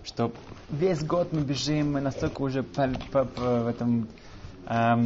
Что 0.05 0.33
весь 0.71 1.05
год 1.05 1.33
мы 1.33 1.41
бежим, 1.41 1.93
мы 1.93 2.01
настолько 2.01 2.43
уже 2.43 2.63
по, 2.63 2.89
по, 3.13 3.25
по, 3.25 3.43
в 3.63 3.67
этом 3.67 4.09
эм, 4.67 5.05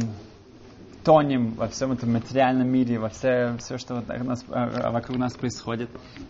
тонем 1.03 1.51
во 1.55 1.67
всем 1.67 1.91
этом 1.91 2.13
материальном 2.13 2.67
мире, 2.67 2.99
во 2.99 3.09
все, 3.09 3.57
все 3.59 3.77
что 3.77 3.95
вот 3.95 4.07
нас, 4.07 4.43
э, 4.49 4.91
вокруг 4.91 5.17
нас 5.17 5.33
происходит. 5.33 5.89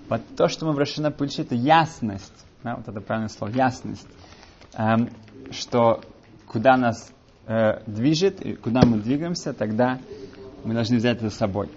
Вот 0.09 0.21
то, 0.35 0.47
что 0.47 0.65
мы 0.65 0.73
в 0.73 0.77
Рошана 0.77 1.11
получили, 1.11 1.45
это 1.45 1.55
ясность, 1.55 2.45
да, 2.63 2.75
вот 2.75 2.87
это 2.87 3.01
правильное 3.01 3.29
слово, 3.29 3.51
ясность, 3.51 4.07
эм, 4.75 5.09
что 5.51 6.01
куда 6.47 6.77
нас 6.77 7.11
э, 7.47 7.81
движет, 7.88 8.41
и 8.41 8.53
куда 8.55 8.81
мы 8.85 9.00
двигаемся, 9.00 9.53
тогда 9.53 10.00
мы 10.63 10.73
должны 10.73 10.97
взять 10.97 11.17
это 11.17 11.29
с 11.29 11.35
собой. 11.35 11.69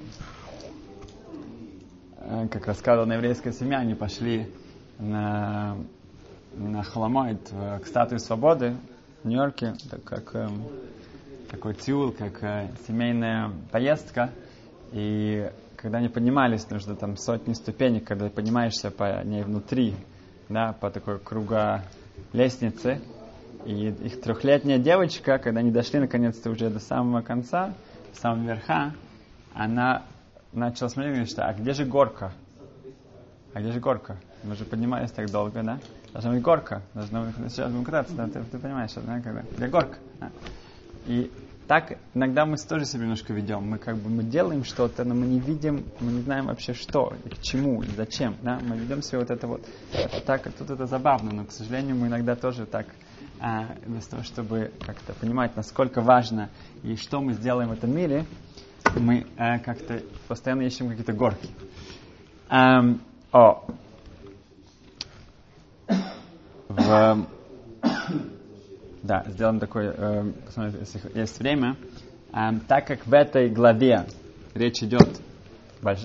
Э, 2.19 2.49
как 2.49 2.67
рассказывала 2.67 3.13
еврейская 3.13 3.53
семья, 3.53 3.79
они 3.79 3.95
пошли 3.95 4.53
на, 4.99 5.77
на 6.55 6.83
Холомойт, 6.83 7.51
к 7.83 7.87
статуе 7.87 8.19
свободы 8.19 8.77
в 9.23 9.29
Нью-Йорке, 9.29 9.75
так 9.91 10.05
как 10.05 10.35
э, 10.35 10.49
такой 11.51 11.75
тюл, 11.75 12.13
как 12.13 12.43
э, 12.43 12.71
семейная 12.87 13.51
поездка. 13.73 14.31
И 14.93 15.51
когда 15.77 15.99
они 15.99 16.09
поднимались, 16.09 16.69
нужно 16.71 16.95
там 16.95 17.17
сотни 17.17 17.53
ступенек, 17.53 18.05
когда 18.05 18.29
поднимаешься 18.29 18.91
по 18.91 19.23
ней 19.25 19.43
внутри, 19.43 19.95
да, 20.49 20.73
по 20.73 20.91
такой 20.91 21.19
круга 21.19 21.83
лестницы, 22.33 23.01
и 23.67 23.89
их 23.89 24.21
трехлетняя 24.21 24.79
девочка, 24.79 25.39
когда 25.39 25.61
они 25.61 25.71
дошли 25.71 25.99
наконец-то 25.99 26.51
уже 26.51 26.71
до 26.71 26.79
самого 26.79 27.21
конца, 27.21 27.75
самого 28.13 28.47
верха, 28.47 28.95
она 29.55 30.05
начала 30.53 30.89
смотреть 30.89 31.11
и 31.11 31.15
говорит, 31.15 31.31
что 31.31 31.47
а 31.47 31.53
где 31.53 31.73
же 31.73 31.85
горка? 31.85 32.33
А 33.53 33.61
где 33.61 33.73
же 33.73 33.81
горка? 33.81 34.17
Мы 34.45 34.55
же 34.55 34.65
поднимались 34.65 35.11
так 35.11 35.31
долго, 35.31 35.63
да? 35.63 35.81
Должна 36.13 36.31
быть 36.33 36.43
горка. 36.43 36.83
Должна 36.95 37.23
быть, 37.23 37.53
сейчас 37.53 37.71
будем 37.71 37.85
кататься, 37.85 38.15
да? 38.15 38.29
Ты, 38.29 38.43
ты 38.45 38.59
понимаешь, 38.59 38.93
да? 38.95 39.21
Когда? 39.21 39.43
Где 39.57 39.67
горка? 39.67 39.99
Да? 40.21 40.31
И 41.07 41.31
так 41.67 41.99
иногда 42.15 42.47
мы 42.47 42.57
тоже 42.59 42.85
себя 42.85 43.03
немножко 43.03 43.33
ведем. 43.33 43.69
Мы 43.69 43.79
как 43.79 43.97
бы 43.97 44.09
мы 44.09 44.23
делаем 44.23 44.63
что-то, 44.63 45.05
но 45.05 45.15
мы 45.15 45.27
не 45.27 45.41
видим, 45.41 45.85
мы 46.01 46.13
не 46.13 46.23
знаем 46.23 46.47
вообще 46.47 46.75
что, 46.75 47.13
и 47.25 47.29
к 47.31 47.41
чему, 47.41 47.83
и 47.83 47.89
зачем. 47.89 48.37
Да? 48.43 48.61
Мы 48.63 48.77
ведем 48.77 49.03
себя 49.03 49.19
вот 49.19 49.31
это 49.31 49.47
вот. 49.49 49.67
Это 49.93 50.21
так, 50.21 50.43
тут 50.57 50.71
это 50.71 50.87
забавно, 50.87 51.33
но, 51.33 51.45
к 51.45 51.51
сожалению, 51.51 51.97
мы 51.97 52.07
иногда 52.07 52.37
тоже 52.37 52.67
так 52.67 52.87
а, 53.41 53.77
вместо 53.85 54.13
того, 54.13 54.23
чтобы 54.23 54.73
как-то 54.85 55.13
понимать, 55.15 55.57
насколько 55.57 56.01
важно 56.01 56.51
и 56.83 56.97
что 56.97 57.21
мы 57.21 57.33
сделаем 57.33 57.71
в 57.71 57.73
этом 57.73 57.95
мире, 57.95 58.25
мы 58.97 59.27
а, 59.37 59.59
как-то 59.59 60.03
постоянно 60.29 60.63
ищем 60.63 60.89
какие-то 60.89 61.13
горки. 61.13 61.49
Um, 62.49 63.01
о. 63.33 63.65
В, 66.69 67.27
да, 69.03 69.25
сделаем 69.29 69.59
такой, 69.59 69.87
э, 69.87 70.33
посмотрим, 70.47 70.81
если 70.81 71.19
есть 71.19 71.39
время. 71.39 71.77
Э, 72.33 72.51
так 72.69 72.87
как 72.87 73.07
в 73.07 73.13
этой 73.13 73.49
главе 73.51 74.07
речь 74.55 74.83
идет 74.83 75.21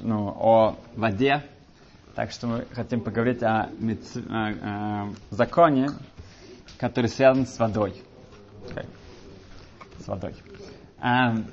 ну, 0.04 0.30
о 0.30 0.78
воде, 0.96 1.44
так 2.16 2.32
что 2.32 2.48
мы 2.48 2.66
хотим 2.72 3.02
поговорить 3.02 3.42
о, 3.44 3.70
мец, 3.80 4.16
э, 4.16 4.20
э, 4.22 5.14
законе, 5.30 5.90
который 6.78 7.08
связан 7.08 7.46
с 7.46 7.58
водой. 7.60 8.02
Okay. 8.68 8.88
С 10.00 10.08
водой. 10.08 10.34
Um, 11.02 11.46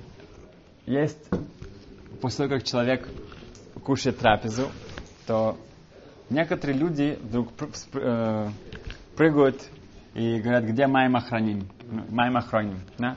есть, 0.87 1.29
после 2.21 2.47
того, 2.47 2.59
как 2.59 2.65
человек 2.67 3.09
кушает 3.83 4.19
трапезу, 4.19 4.69
то 5.27 5.59
некоторые 6.31 6.79
люди 6.79 7.19
вдруг 7.23 7.49
э, 7.95 8.49
прыгают 9.17 9.63
и 10.15 10.41
говорят, 10.41 10.65
где 10.65 10.87
маем 10.87 11.17
охраним? 11.17 11.69
Маем 12.11 12.37
охраним. 12.37 12.81
Да? 12.99 13.17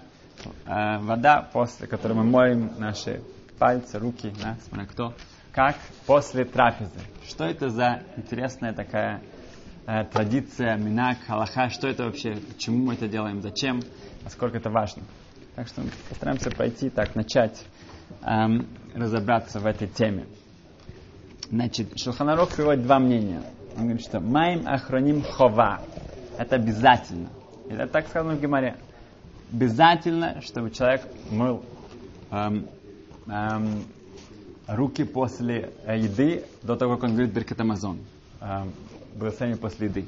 Э, 0.65 0.99
вода, 0.99 1.49
после 1.53 1.87
которой 1.87 2.13
мы 2.13 2.23
моем 2.23 2.71
наши 2.77 3.21
пальцы, 3.57 3.99
руки, 3.99 4.33
да, 4.41 4.57
смотря 4.67 4.85
кто, 4.87 5.13
как 5.51 5.75
после 6.05 6.45
трапезы. 6.45 6.99
Что 7.27 7.45
это 7.45 7.69
за 7.69 8.03
интересная 8.17 8.73
такая 8.73 9.21
э, 9.85 10.03
традиция, 10.05 10.77
минак, 10.77 11.17
халаха, 11.25 11.69
что 11.69 11.87
это 11.87 12.05
вообще, 12.05 12.35
почему 12.35 12.85
мы 12.85 12.93
это 12.93 13.07
делаем, 13.07 13.41
зачем, 13.41 13.81
насколько 14.23 14.57
это 14.57 14.69
важно. 14.69 15.03
Так 15.55 15.67
что 15.67 15.83
постараемся 16.09 16.49
пойти 16.51 16.89
так, 16.89 17.15
начать 17.15 17.63
эм, 18.23 18.67
разобраться 18.93 19.59
в 19.59 19.65
этой 19.65 19.87
теме. 19.87 20.25
Значит, 21.49 21.99
Шелханарух 21.99 22.49
приводит 22.55 22.83
два 22.83 22.99
мнения. 22.99 23.41
Он 23.75 23.83
говорит, 23.83 24.01
что 24.01 24.19
«Маим 24.19 24.67
ахроним 24.67 25.21
хова»— 25.21 25.81
это 26.37 26.55
обязательно. 26.55 27.29
Это 27.69 27.87
так 27.87 28.07
сказано 28.07 28.35
в 28.35 28.41
Геморе. 28.41 28.77
Обязательно, 29.51 30.41
чтобы 30.41 30.71
человек 30.71 31.01
мыл 31.29 31.63
эм, 32.31 32.67
эм, 33.27 33.83
руки 34.67 35.03
после 35.03 35.71
э, 35.85 35.99
еды, 35.99 36.45
до 36.63 36.77
того, 36.77 36.95
как 36.95 37.03
он 37.03 37.11
говорит 37.11 37.33
Беркет 37.33 37.59
Амазон. 37.59 37.99
Эм, 38.39 38.71
благословение 39.15 39.59
после 39.59 39.87
еды. 39.87 40.05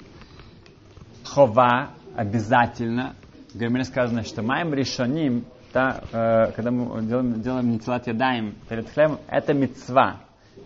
Хова 1.25 1.91
обязательно. 2.15 3.15
В 3.53 3.57
Геморе 3.57 3.83
сказано, 3.83 4.23
что 4.23 4.41
«Маим 4.41 4.73
решоним» 4.73 5.45
да, 5.73 6.03
э, 6.11 6.51
когда 6.51 6.69
мы 6.69 7.01
делаем, 7.01 7.41
делаем 7.41 7.71
нетилат 7.71 8.05
ядаем 8.05 8.55
перед 8.69 8.87
хлебом, 8.89 9.19
это 9.27 9.53
мецва. 9.53 10.21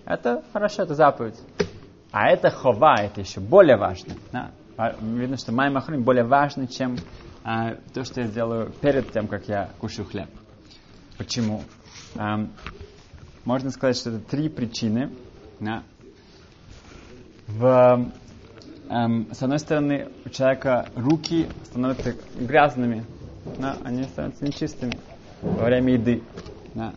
Это 0.06 0.44
хорошо, 0.52 0.84
это 0.84 0.96
заповедь. 0.96 1.40
А 2.12 2.28
это 2.28 2.50
хова, 2.50 2.96
это 3.00 3.22
еще 3.22 3.40
более 3.40 3.78
важно. 3.78 4.16
Да? 4.32 4.52
Видно, 5.02 5.38
что 5.38 5.54
май 5.54 5.70
махрим 5.70 6.04
более 6.04 6.26
важно, 6.26 6.68
чем 6.68 6.98
а, 7.44 7.76
то, 7.94 8.04
что 8.04 8.22
я 8.22 8.28
сделаю 8.28 8.72
перед 8.82 9.12
тем, 9.12 9.28
как 9.28 9.48
я 9.48 9.70
кушаю 9.80 10.06
хлеб. 10.06 10.30
Почему? 11.18 11.64
А, 12.16 12.46
можно 13.46 13.72
сказать, 13.72 13.96
что 13.96 14.10
это 14.12 14.20
три 14.20 14.50
причины. 14.50 15.12
Да? 15.60 15.84
В, 17.48 18.12
эм, 18.90 19.28
с 19.32 19.42
одной 19.42 19.60
стороны, 19.60 20.10
у 20.26 20.30
человека 20.30 20.88
руки 20.96 21.48
становятся 21.66 22.16
грязными, 22.40 23.06
да, 23.58 23.78
они 23.84 24.04
становятся 24.04 24.46
нечистыми 24.46 24.94
во 25.42 25.66
время 25.66 25.94
еды. 25.94 26.24
Да. 26.74 26.94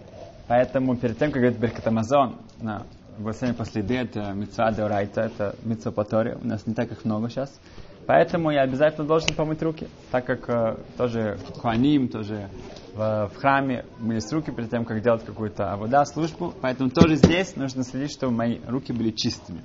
Поэтому 0.49 0.97
перед 0.97 1.19
тем, 1.19 1.31
как 1.31 1.43
говорит 1.43 1.61
Беркат 1.61 1.87
Амазон, 1.87 2.37
да, 2.61 2.83
благословение 3.19 3.57
после 3.57 3.83
еды, 3.83 3.97
это 3.97 4.33
митцва 4.33 4.73
деорайта, 4.73 5.23
это 5.23 5.55
митцва 5.63 5.93
по 5.93 6.05
Торе, 6.05 6.39
у 6.43 6.47
нас 6.47 6.67
не 6.67 6.75
так 6.75 6.91
их 6.91 7.05
много 7.05 7.29
сейчас. 7.29 7.61
Поэтому 8.07 8.51
я 8.51 8.63
обязательно 8.63 9.07
должен 9.07 9.35
помыть 9.35 9.63
руки, 9.63 9.89
так 10.11 10.25
как 10.25 10.49
э, 10.49 10.77
тоже 10.97 11.39
хуаним, 11.59 12.09
тоже 12.09 12.49
в, 12.95 13.31
в 13.33 13.37
храме 13.37 13.85
мылись 14.01 14.33
руки 14.33 14.51
перед 14.51 14.71
тем, 14.71 14.85
как 14.85 15.01
делать 15.03 15.25
какую-то 15.25 15.77
вода, 15.77 16.05
службу. 16.05 16.53
Поэтому 16.61 16.91
тоже 16.91 17.15
здесь 17.15 17.55
нужно 17.55 17.85
следить, 17.85 18.11
чтобы 18.11 18.33
мои 18.33 18.59
руки 18.67 18.93
были 18.93 19.11
чистыми. 19.11 19.61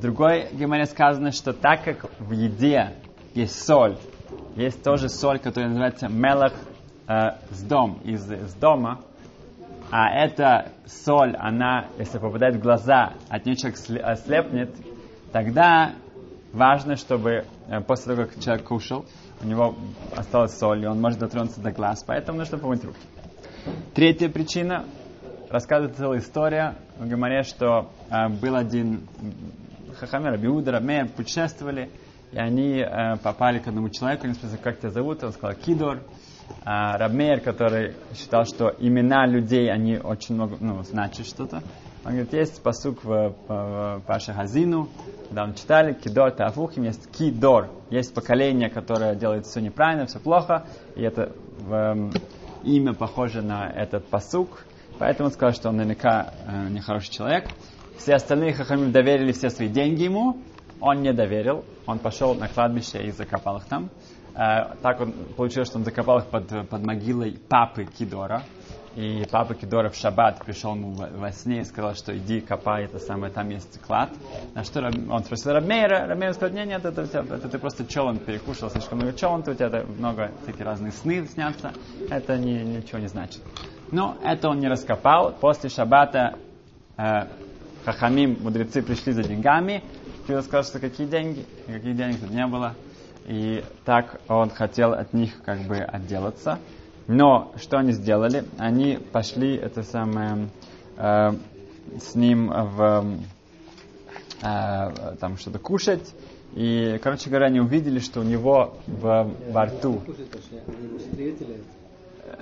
Другой 0.00 0.48
геморе 0.52 0.86
сказано, 0.86 1.32
что 1.32 1.52
так 1.52 1.82
как 1.82 2.06
в 2.20 2.30
еде 2.30 2.94
есть 3.34 3.64
соль, 3.64 3.96
есть 4.54 4.80
тоже 4.84 5.08
соль, 5.08 5.40
которая 5.40 5.70
называется 5.70 6.08
мелах 6.08 6.52
э, 7.08 7.30
с 7.50 7.62
дом, 7.62 7.98
из, 8.04 8.30
из 8.30 8.54
дома. 8.54 9.00
А 9.90 10.10
эта 10.10 10.70
соль, 10.86 11.34
она, 11.36 11.86
если 11.98 12.18
попадает 12.18 12.56
в 12.56 12.60
глаза, 12.60 13.14
от 13.28 13.44
нее 13.44 13.56
человек 13.56 14.04
ослепнет, 14.04 14.70
тогда 15.32 15.94
важно, 16.52 16.94
чтобы 16.94 17.46
э, 17.66 17.80
после 17.80 18.14
того, 18.14 18.28
как 18.28 18.40
человек 18.40 18.66
кушал, 18.68 19.04
у 19.42 19.46
него 19.46 19.74
осталась 20.14 20.56
соль, 20.56 20.84
и 20.84 20.86
он 20.86 21.00
может 21.00 21.18
дотронуться 21.18 21.60
до 21.60 21.72
глаз, 21.72 22.04
поэтому 22.06 22.38
нужно 22.38 22.58
помыть 22.58 22.84
руки. 22.84 23.00
Третья 23.94 24.28
причина, 24.28 24.84
рассказывает 25.50 25.96
целая 25.96 26.20
история 26.20 26.76
в 26.98 27.08
Гамаре, 27.08 27.42
что 27.42 27.90
э, 28.10 28.28
был 28.28 28.54
один 28.54 29.08
Хахамер, 29.98 30.34
Абиуда, 30.34 30.72
Рамея, 30.72 31.06
путешествовали, 31.06 31.90
и 32.32 32.38
они 32.38 32.78
э, 32.78 33.16
попали 33.22 33.58
к 33.58 33.68
одному 33.68 33.88
человеку, 33.90 34.24
они 34.24 34.34
спросили, 34.34 34.58
как 34.58 34.78
тебя 34.78 34.90
зовут? 34.90 35.24
Он 35.24 35.32
сказал, 35.32 35.56
Кидор. 35.56 36.00
А 36.64 36.96
Рабмейер, 36.96 37.40
который 37.40 37.94
считал, 38.14 38.46
что 38.46 38.74
имена 38.78 39.26
людей, 39.26 39.70
они 39.70 39.98
очень 39.98 40.34
много, 40.34 40.56
ну, 40.60 40.82
значат 40.82 41.26
что-то. 41.26 41.62
Он 42.04 42.12
говорит, 42.12 42.32
есть 42.32 42.62
посук 42.62 43.04
в, 43.04 43.34
в, 43.48 44.02
в 44.06 44.34
Хазину, 44.34 44.88
когда 45.28 45.44
он 45.44 45.54
читали, 45.54 45.92
Кидор 45.92 46.30
Тафухим, 46.30 46.84
есть 46.84 47.10
Кидор. 47.10 47.68
Есть 47.90 48.14
поколение, 48.14 48.70
которое 48.70 49.14
делает 49.14 49.46
все 49.46 49.60
неправильно, 49.60 50.06
все 50.06 50.18
плохо, 50.18 50.66
и 50.96 51.02
это 51.02 51.32
в, 51.58 51.72
эм, 51.72 52.12
имя 52.64 52.94
похоже 52.94 53.42
на 53.42 53.68
этот 53.68 54.06
посук. 54.06 54.64
Поэтому 54.98 55.28
он 55.28 55.32
сказал, 55.32 55.54
что 55.54 55.68
он 55.68 55.76
наверняка 55.76 56.32
э, 56.46 56.68
нехороший 56.70 57.12
человек. 57.12 57.48
Все 57.98 58.14
остальные 58.14 58.54
хахамим 58.54 58.92
доверили 58.92 59.32
все 59.32 59.50
свои 59.50 59.68
деньги 59.68 60.04
ему, 60.04 60.38
он 60.80 61.02
не 61.02 61.12
доверил, 61.12 61.64
он 61.86 61.98
пошел 61.98 62.34
на 62.34 62.48
кладбище 62.48 63.02
и 63.02 63.10
закопал 63.10 63.58
их 63.58 63.64
там. 63.66 63.90
Э, 64.34 64.74
так 64.82 65.00
он 65.00 65.12
получилось, 65.36 65.68
что 65.68 65.78
он 65.78 65.84
закопал 65.84 66.18
их 66.18 66.26
под, 66.26 66.68
под 66.68 66.84
могилой 66.84 67.38
папы 67.48 67.84
Кидора. 67.84 68.42
И 68.94 69.24
папа 69.30 69.54
Кидора 69.54 69.90
в 69.90 69.96
шаббат 69.96 70.44
пришел 70.44 70.74
ему 70.74 70.92
во 70.92 71.30
сне 71.30 71.60
и 71.60 71.64
сказал, 71.64 71.94
что 71.94 72.16
иди 72.16 72.40
копай, 72.40 72.84
это 72.84 72.98
самое, 72.98 73.32
там 73.32 73.48
есть 73.48 73.80
клад. 73.80 74.10
На 74.54 74.64
что 74.64 74.80
он 74.86 75.24
спросил 75.24 75.52
Рамейра, 75.52 76.06
Рамейра 76.06 76.32
сказал, 76.32 76.54
нет, 76.56 76.66
нет, 76.66 76.84
это, 76.84 77.02
это, 77.02 77.18
это 77.18 77.48
ты 77.48 77.58
просто 77.58 77.86
челон 77.86 78.18
перекушал, 78.18 78.70
слишком 78.70 78.98
много 78.98 79.12
челон, 79.12 79.44
у 79.46 79.54
тебя 79.54 79.84
много 79.98 80.32
таких 80.46 80.64
разных 80.64 80.94
сны 80.94 81.26
снятся, 81.26 81.72
это 82.10 82.38
не, 82.38 82.64
ничего 82.64 82.98
не 82.98 83.08
значит. 83.08 83.40
Но 83.92 84.16
это 84.24 84.48
он 84.48 84.58
не 84.58 84.68
раскопал. 84.68 85.32
После 85.32 85.70
шаббата 85.70 86.36
э, 86.96 87.26
Хахамим, 87.84 88.38
мудрецы, 88.40 88.82
пришли 88.82 89.12
за 89.12 89.22
деньгами, 89.22 89.82
Кио 90.28 90.42
сказал, 90.42 90.64
что 90.64 90.78
какие 90.78 91.06
деньги, 91.06 91.46
каких 91.66 91.96
денег 91.96 92.20
тут 92.20 92.30
не 92.30 92.46
было. 92.46 92.74
И 93.26 93.64
так 93.86 94.20
он 94.28 94.50
хотел 94.50 94.92
от 94.92 95.14
них 95.14 95.42
как 95.42 95.60
бы 95.60 95.76
отделаться. 95.76 96.58
Но 97.06 97.52
что 97.56 97.78
они 97.78 97.92
сделали? 97.92 98.44
Они 98.58 98.98
пошли 99.12 99.56
это 99.56 99.82
самое 99.82 100.50
э, 100.98 101.30
с 101.98 102.14
ним 102.14 102.48
в 102.48 103.16
э, 104.42 105.16
там 105.18 105.38
что-то 105.38 105.58
кушать. 105.58 106.14
И, 106.54 106.98
короче 107.02 107.30
говоря, 107.30 107.46
они 107.46 107.60
увидели, 107.60 107.98
что 107.98 108.20
у 108.20 108.24
него 108.24 108.76
в, 108.86 109.30
во 109.50 109.64
рту 109.64 110.02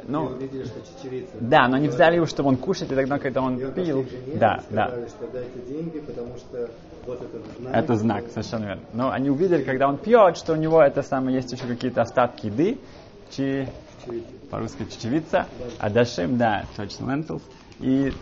ну, 0.09 0.37
видели, 0.37 0.65
что 0.65 0.81
Да, 1.41 1.69
но 1.69 1.77
они 1.77 1.89
взяли 1.89 2.17
его, 2.17 2.27
чтобы 2.27 2.51
он 2.51 2.57
кушать, 2.57 2.91
и 2.91 2.95
тогда, 2.95 3.19
когда 3.19 3.43
он 3.43 3.59
и 3.59 3.73
пил... 3.73 4.07
Да, 4.37 4.63
да. 4.71 4.89
Что 5.09 5.27
дайте 5.33 5.61
деньги, 5.69 6.01
потому 6.01 6.37
что 6.37 6.71
вот 7.07 7.23
этот 7.23 7.45
знак... 7.59 7.75
Это 7.75 7.95
знак, 7.95 8.25
совершенно 8.29 8.65
верно. 8.67 8.83
Но 8.93 9.11
они 9.11 9.31
увидели, 9.31 9.63
когда 9.63 9.89
он 9.89 9.99
пьет, 9.99 10.37
что 10.37 10.53
у 10.53 10.57
него 10.57 10.83
это 10.83 11.03
самое, 11.03 11.37
есть 11.37 11.53
еще 11.53 11.67
какие-то 11.67 12.03
остатки 12.03 12.47
еды, 12.47 12.79
чи... 13.31 13.69
по-русски 14.51 14.85
чечевица, 14.85 15.47
а 15.79 15.91
дашим, 15.91 16.39
да, 16.39 16.65
точно, 16.77 17.13
lentils. 17.13 17.43
И 17.81 18.13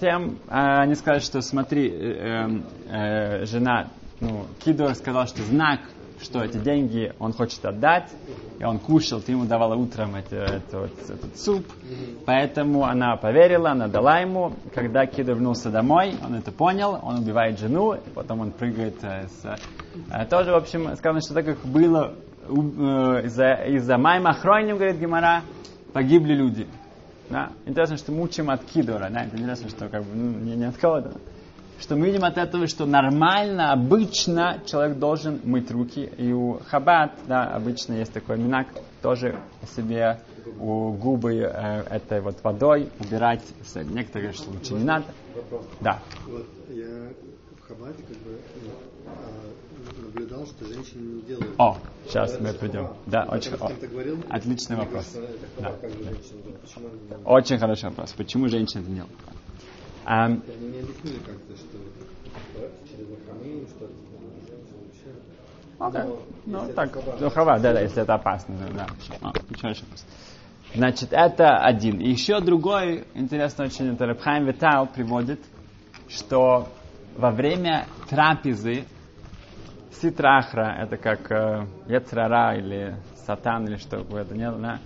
тем 0.00 0.38
а, 0.48 0.82
они 0.82 0.94
сказали, 0.94 1.20
что 1.20 1.40
смотри, 1.40 1.90
э, 1.90 2.48
э, 2.88 3.44
жена, 3.46 3.88
ну, 4.20 4.46
Кидор 4.64 4.94
сказал, 4.94 5.26
что 5.26 5.42
знак 5.42 5.80
что 6.22 6.42
эти 6.42 6.58
деньги 6.58 7.12
он 7.18 7.32
хочет 7.32 7.64
отдать, 7.64 8.10
и 8.58 8.64
он 8.64 8.78
кушал, 8.78 9.20
ты 9.20 9.32
ему 9.32 9.44
давала 9.44 9.74
утром 9.74 10.14
это, 10.14 10.36
это, 10.36 10.88
этот 11.08 11.38
суп, 11.38 11.66
поэтому 12.24 12.84
она 12.84 13.16
поверила, 13.16 13.70
она 13.70 13.88
дала 13.88 14.20
ему. 14.20 14.52
Когда 14.74 15.06
Кида 15.06 15.32
вернулся 15.32 15.70
домой, 15.70 16.14
он 16.24 16.34
это 16.34 16.52
понял, 16.52 16.98
он 17.02 17.18
убивает 17.18 17.58
жену, 17.58 17.96
потом 18.14 18.40
он 18.40 18.52
прыгает 18.52 18.96
э, 19.02 19.26
с... 19.28 19.58
Э, 20.10 20.26
тоже, 20.26 20.52
в 20.52 20.56
общем, 20.56 20.94
сказано, 20.96 21.20
что 21.20 21.34
так 21.34 21.44
как 21.46 21.58
было 21.64 22.14
э, 22.48 22.52
из-за, 23.24 23.52
из-за 23.76 23.98
Майма 23.98 24.32
Хройним, 24.32 24.76
говорит 24.76 24.98
Гимара, 24.98 25.42
погибли 25.92 26.34
люди. 26.34 26.66
Да? 27.30 27.50
Интересно, 27.66 27.96
что 27.96 28.12
мы 28.12 28.22
учим 28.22 28.50
от 28.50 28.64
Кидора, 28.64 29.08
да? 29.10 29.24
интересно, 29.24 29.68
что 29.68 29.88
как 29.88 30.04
бы, 30.04 30.14
ну, 30.14 30.38
не, 30.38 30.56
не 30.56 30.64
от 30.64 30.76
кого-то 30.76 31.12
что 31.80 31.96
мы 31.96 32.06
видим 32.06 32.24
от 32.24 32.38
этого, 32.38 32.66
что 32.66 32.86
нормально, 32.86 33.72
обычно 33.72 34.60
человек 34.66 34.98
должен 34.98 35.40
мыть 35.44 35.70
руки. 35.70 36.10
И 36.18 36.32
у 36.32 36.60
хабат, 36.66 37.12
да, 37.26 37.44
обычно 37.48 37.94
есть 37.94 38.12
такой 38.12 38.38
минак, 38.38 38.68
тоже 39.02 39.38
себе 39.74 40.20
у 40.58 40.92
губы 40.92 41.34
э, 41.34 41.82
этой 41.90 42.20
вот 42.20 42.42
водой 42.42 42.88
убирать. 43.00 43.42
Некоторые 43.74 44.28
говорят, 44.28 44.36
что 44.36 44.50
лучше 44.50 44.74
не 44.74 44.84
надо. 44.84 45.06
Вопрос. 45.34 45.66
Да. 45.80 46.02
Вот 46.26 46.46
я 46.68 47.10
в 47.58 47.68
хабате 47.68 48.02
как 48.02 48.16
бы 48.18 48.38
ну, 48.64 50.02
наблюдал, 50.02 50.46
что 50.46 50.64
женщины 50.66 51.16
не 51.16 51.22
делают. 51.22 51.54
О, 51.58 51.78
сейчас 52.06 52.38
мы 52.38 52.52
придем. 52.52 52.88
Да, 53.06 53.24
очень 53.24 53.54
о, 53.54 53.70
говорил, 53.88 54.22
отличный 54.28 54.76
вопрос. 54.76 55.16
Да. 55.58 55.74
Очень 57.24 57.58
хороший 57.58 57.88
вопрос. 57.88 58.12
Почему 58.12 58.48
женщины 58.48 58.82
это 58.82 58.90
делают? 58.90 59.12
А, 60.04 60.28
Okay. 65.82 66.04
Ну, 66.46 66.60
ну 66.60 66.68
так, 66.76 66.92
духова, 67.18 67.58
да, 67.58 67.72
да, 67.72 67.80
если 67.80 68.02
это 68.02 68.14
опасно, 68.14 68.54
да, 68.56 68.86
да. 68.86 69.32
еще 69.50 69.66
раз. 69.90 70.06
Значит, 70.74 71.08
это 71.12 71.56
один. 71.56 71.98
И 72.00 72.08
еще 72.10 72.40
другой, 72.40 73.04
интересно 73.14 73.64
очень, 73.64 73.92
это 73.92 74.06
Рабхайм 74.06 74.46
Витал 74.46 74.86
приводит, 74.86 75.40
что 76.08 76.68
во 77.16 77.32
время 77.32 77.86
трапезы 78.08 78.84
Ситрахра, 79.90 80.76
это 80.80 80.96
как 80.96 81.30
э, 81.32 81.66
Яцрара 81.88 82.56
или 82.56 82.96
Сатан 83.26 83.66
или 83.66 83.76
что 83.76 83.98
это 84.18 84.34
не, 84.34 84.48
она, 84.48 84.78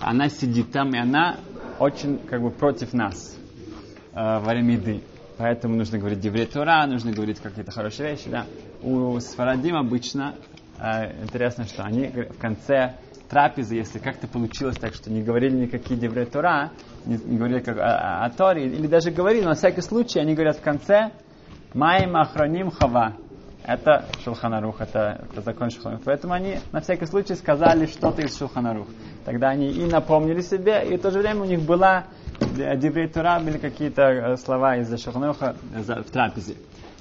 она 0.00 0.28
сидит 0.28 0.70
там, 0.70 0.90
и 0.94 0.98
она 0.98 1.36
очень 1.80 2.18
как 2.18 2.40
бы 2.40 2.50
против 2.50 2.92
нас 2.92 3.35
э, 4.16 4.38
во 4.40 4.50
время 4.50 4.74
еды. 4.74 5.02
Поэтому 5.38 5.76
нужно 5.76 5.98
говорить 5.98 6.20
Деврей 6.20 6.46
Тура, 6.46 6.86
нужно 6.86 7.12
говорить 7.12 7.40
какие-то 7.40 7.70
хорошие 7.70 8.12
вещи. 8.12 8.30
Да. 8.30 8.46
У 8.82 9.20
Сфарадим 9.20 9.76
обычно 9.76 10.34
э, 10.78 11.22
интересно, 11.22 11.64
что 11.64 11.82
они 11.82 12.08
в 12.08 12.38
конце 12.38 12.94
трапезы, 13.28 13.74
если 13.74 13.98
как-то 13.98 14.26
получилось 14.26 14.76
так, 14.76 14.94
что 14.94 15.10
не 15.10 15.22
говорили 15.22 15.56
никакие 15.56 15.98
Деврей 16.00 16.24
Тура, 16.24 16.70
не, 17.04 17.18
не 17.18 17.36
говорили 17.36 17.60
как 17.60 17.78
о, 17.78 17.82
о, 17.82 18.24
о 18.24 18.30
Торе, 18.30 18.66
или 18.66 18.86
даже 18.86 19.10
говорили, 19.10 19.42
но 19.42 19.50
на 19.50 19.54
всякий 19.56 19.82
случай 19.82 20.20
они 20.20 20.34
говорят 20.34 20.56
в 20.56 20.62
конце 20.62 21.10
Майм 21.74 22.16
Ахроним 22.16 22.70
Хава. 22.70 23.14
Это 23.64 24.04
Шулханарух, 24.22 24.80
это, 24.80 25.26
это 25.28 25.42
закон 25.42 25.70
Шулханарух. 25.70 26.04
Поэтому 26.04 26.32
они 26.34 26.60
на 26.70 26.80
всякий 26.80 27.06
случай 27.06 27.34
сказали 27.34 27.86
что-то 27.86 28.22
из 28.22 28.38
Шулханарух. 28.38 28.86
Тогда 29.24 29.48
они 29.48 29.70
и 29.70 29.84
напомнили 29.86 30.40
себе, 30.40 30.86
и 30.88 30.96
в 30.96 31.02
то 31.02 31.10
же 31.10 31.18
время 31.18 31.42
у 31.42 31.46
них 31.46 31.62
была 31.62 32.04
Диврей 32.56 33.08
были 33.44 33.58
какие-то 33.58 34.02
э, 34.02 34.36
слова 34.36 34.76
из 34.76 34.88
Шулханаруха 35.02 35.56
в 35.72 36.10
трапезе. 36.10 36.56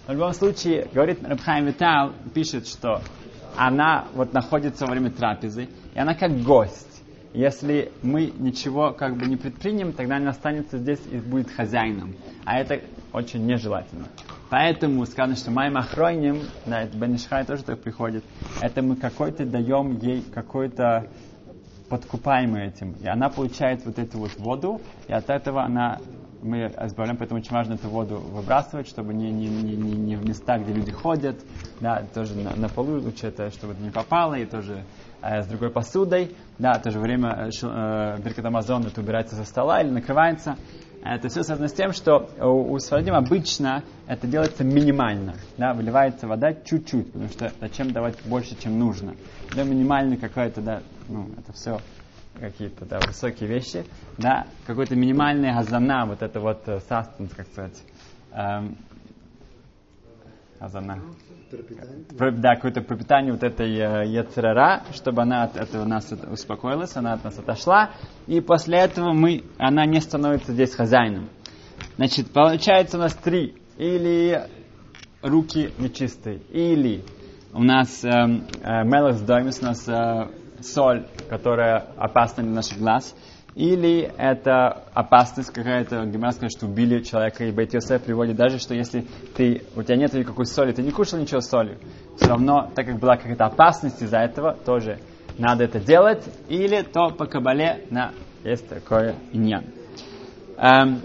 В 0.08 0.12
любом 0.12 0.34
случае, 0.34 0.88
говорит 0.94 1.20
Рабхайм 1.24 1.66
Витал, 1.66 2.14
пишет, 2.34 2.68
что 2.68 3.02
она 3.58 4.06
вот 4.14 4.34
находится 4.34 4.86
во 4.86 4.92
время 4.92 5.12
трапезы, 5.12 5.70
и 5.94 6.00
она 6.00 6.14
как 6.14 6.32
гость. 6.44 7.02
Если 7.34 7.92
мы 8.02 8.32
ничего 8.38 8.92
как 8.92 9.18
бы 9.18 9.26
не 9.26 9.36
предпримем, 9.36 9.94
тогда 9.94 10.18
она 10.18 10.30
останется 10.30 10.78
здесь 10.78 11.02
и 11.12 11.18
будет 11.18 11.50
хозяином. 11.52 12.16
А 12.46 12.60
это 12.60 12.80
очень 13.12 13.46
нежелательно. 13.46 14.08
Поэтому 14.50 15.06
сказано, 15.06 15.36
что 15.36 15.52
моим 15.52 15.76
охроним, 15.76 16.42
да, 16.66 16.84
это 16.84 16.96
Бенишхай 16.98 17.44
тоже 17.46 17.64
так 17.64 17.82
приходит, 17.82 18.24
это 18.62 18.82
мы 18.82 18.96
какой-то 18.96 19.46
даем 19.46 19.98
ей 19.98 20.22
какой-то 20.22 21.08
подкупаемый 21.90 22.68
этим. 22.68 22.94
И 23.02 23.08
она 23.08 23.30
получает 23.30 23.86
вот 23.86 24.00
эту 24.00 24.20
вот 24.20 24.36
воду, 24.38 24.82
и 25.08 25.14
от 25.14 25.30
этого 25.30 25.64
она 25.64 26.00
мы 26.46 26.68
избавляем, 26.68 27.18
поэтому 27.18 27.40
очень 27.40 27.54
важно 27.54 27.74
эту 27.74 27.90
воду 27.90 28.18
выбрасывать, 28.18 28.88
чтобы 28.88 29.16
не, 29.16 29.32
не, 29.32 29.48
не, 29.48 29.76
не, 29.76 29.96
не 29.96 30.16
в 30.16 30.24
места, 30.24 30.60
где 30.60 30.74
люди 30.74 30.92
ходят, 30.92 31.38
да, 31.80 32.04
тоже 32.14 32.36
на, 32.36 32.56
на 32.56 32.70
полу 32.70 33.02
лучше 33.02 33.28
это, 33.28 33.50
чтобы 33.50 33.74
это 33.74 33.82
не 33.82 33.90
попало, 33.90 34.36
и 34.36 34.46
тоже 34.46 34.84
э, 35.24 35.42
с 35.42 35.48
другой 35.48 35.72
посудой, 35.72 36.36
да, 36.60 36.76
тоже 36.76 37.00
время 37.00 37.48
э, 37.48 37.50
э 37.64 38.22
Беркет 38.22 38.46
Амазон 38.46 38.86
это 38.86 39.02
убирается 39.02 39.36
со 39.36 39.44
стола 39.44 39.82
или 39.82 39.90
накрывается. 39.90 40.56
Это 41.06 41.30
все 41.30 41.44
связано 41.44 41.68
с 41.68 41.74
тем, 41.74 41.94
что 41.94 42.28
у, 42.42 42.74
у 42.74 42.80
Сфарадим 42.80 43.14
обычно 43.14 43.84
это 44.08 44.26
делается 44.26 44.64
минимально. 44.64 45.36
Да, 45.56 45.74
выливается 45.74 46.28
вода 46.28 46.52
чуть-чуть, 46.54 47.12
потому 47.12 47.30
что 47.30 47.54
зачем 47.62 47.92
давать 47.92 48.16
больше, 48.26 48.60
чем 48.60 48.80
нужно. 48.80 49.14
Да, 49.56 49.64
минимально 49.64 50.18
какое-то, 50.18 50.62
да, 50.62 50.82
ну, 51.08 51.30
это 51.38 51.54
все 51.54 51.80
какие-то 52.40 52.86
да, 52.86 53.00
высокие 53.06 53.48
вещи, 53.48 53.86
да, 54.18 54.48
какой-то 54.66 54.96
минимальный 54.96 55.54
газана, 55.54 56.08
вот 56.08 56.24
это 56.24 56.40
вот 56.40 56.64
састанс, 56.90 57.32
как 57.36 57.48
сказать, 57.48 57.84
эм, 58.32 58.76
газана. 60.60 61.02
Про, 62.18 62.32
да, 62.32 62.56
какое-то 62.56 62.82
пропитание 62.82 63.32
вот 63.32 63.44
этой 63.44 63.70
э, 63.70 64.08
яцерара, 64.08 64.84
чтобы 64.94 65.22
она 65.22 65.44
от 65.44 65.56
этого 65.56 65.86
нас 65.86 66.12
успокоилась, 66.12 66.96
она 66.96 67.14
от 67.14 67.24
нас 67.24 67.38
отошла, 67.38 67.92
и 68.28 68.42
после 68.42 68.80
этого 68.80 69.14
мы, 69.14 69.44
она 69.58 69.86
не 69.86 70.02
становится 70.02 70.54
здесь 70.54 70.74
хозяином. 70.74 71.30
Значит, 71.98 72.32
получается 72.32 72.98
у 72.98 73.02
нас 73.02 73.14
три. 73.14 73.56
Или 73.78 74.42
руки 75.22 75.72
нечистые, 75.80 76.40
или 76.50 77.04
у 77.54 77.64
нас 77.64 78.04
э, 78.04 78.10
э, 78.10 78.84
у 78.84 79.66
нас 79.66 79.88
э, 79.88 80.30
соль, 80.62 81.06
которая 81.30 81.86
опасна 81.98 82.44
для 82.44 82.54
наших 82.54 82.78
глаз, 82.78 83.16
или 83.56 84.12
это 84.18 84.84
опасность 84.94 85.52
какая-то, 85.52 86.06
Гимара 86.06 86.32
сказать, 86.32 86.52
что 86.52 86.66
убили 86.66 87.02
человека, 87.02 87.46
и 87.46 87.52
Бейт 87.52 87.74
Йосеф 87.74 88.04
приводит 88.04 88.36
даже, 88.36 88.60
что 88.60 88.76
если 88.76 89.08
ты, 89.36 89.64
у 89.78 89.84
тебя 89.84 89.96
нет 89.96 90.14
никакой 90.14 90.46
соли, 90.46 90.74
ты 90.74 90.84
не 90.84 90.92
кушал 90.92 91.20
ничего 91.20 91.40
с 91.40 91.48
солью, 91.48 91.78
все 92.18 92.28
равно, 92.28 92.70
так 92.76 92.86
как 92.86 93.00
была 93.00 93.16
какая-то 93.16 93.46
опасность 93.46 94.02
из-за 94.02 94.18
этого, 94.20 94.54
тоже 94.66 95.00
надо 95.38 95.64
это 95.64 95.80
делать, 95.80 96.24
или 96.50 96.82
то 96.82 97.10
по 97.12 97.28
Кабале 97.28 97.86
на, 97.90 98.12
есть 98.44 98.68
такое 98.68 99.16
иньян. 99.32 99.64
Эм, 100.58 101.02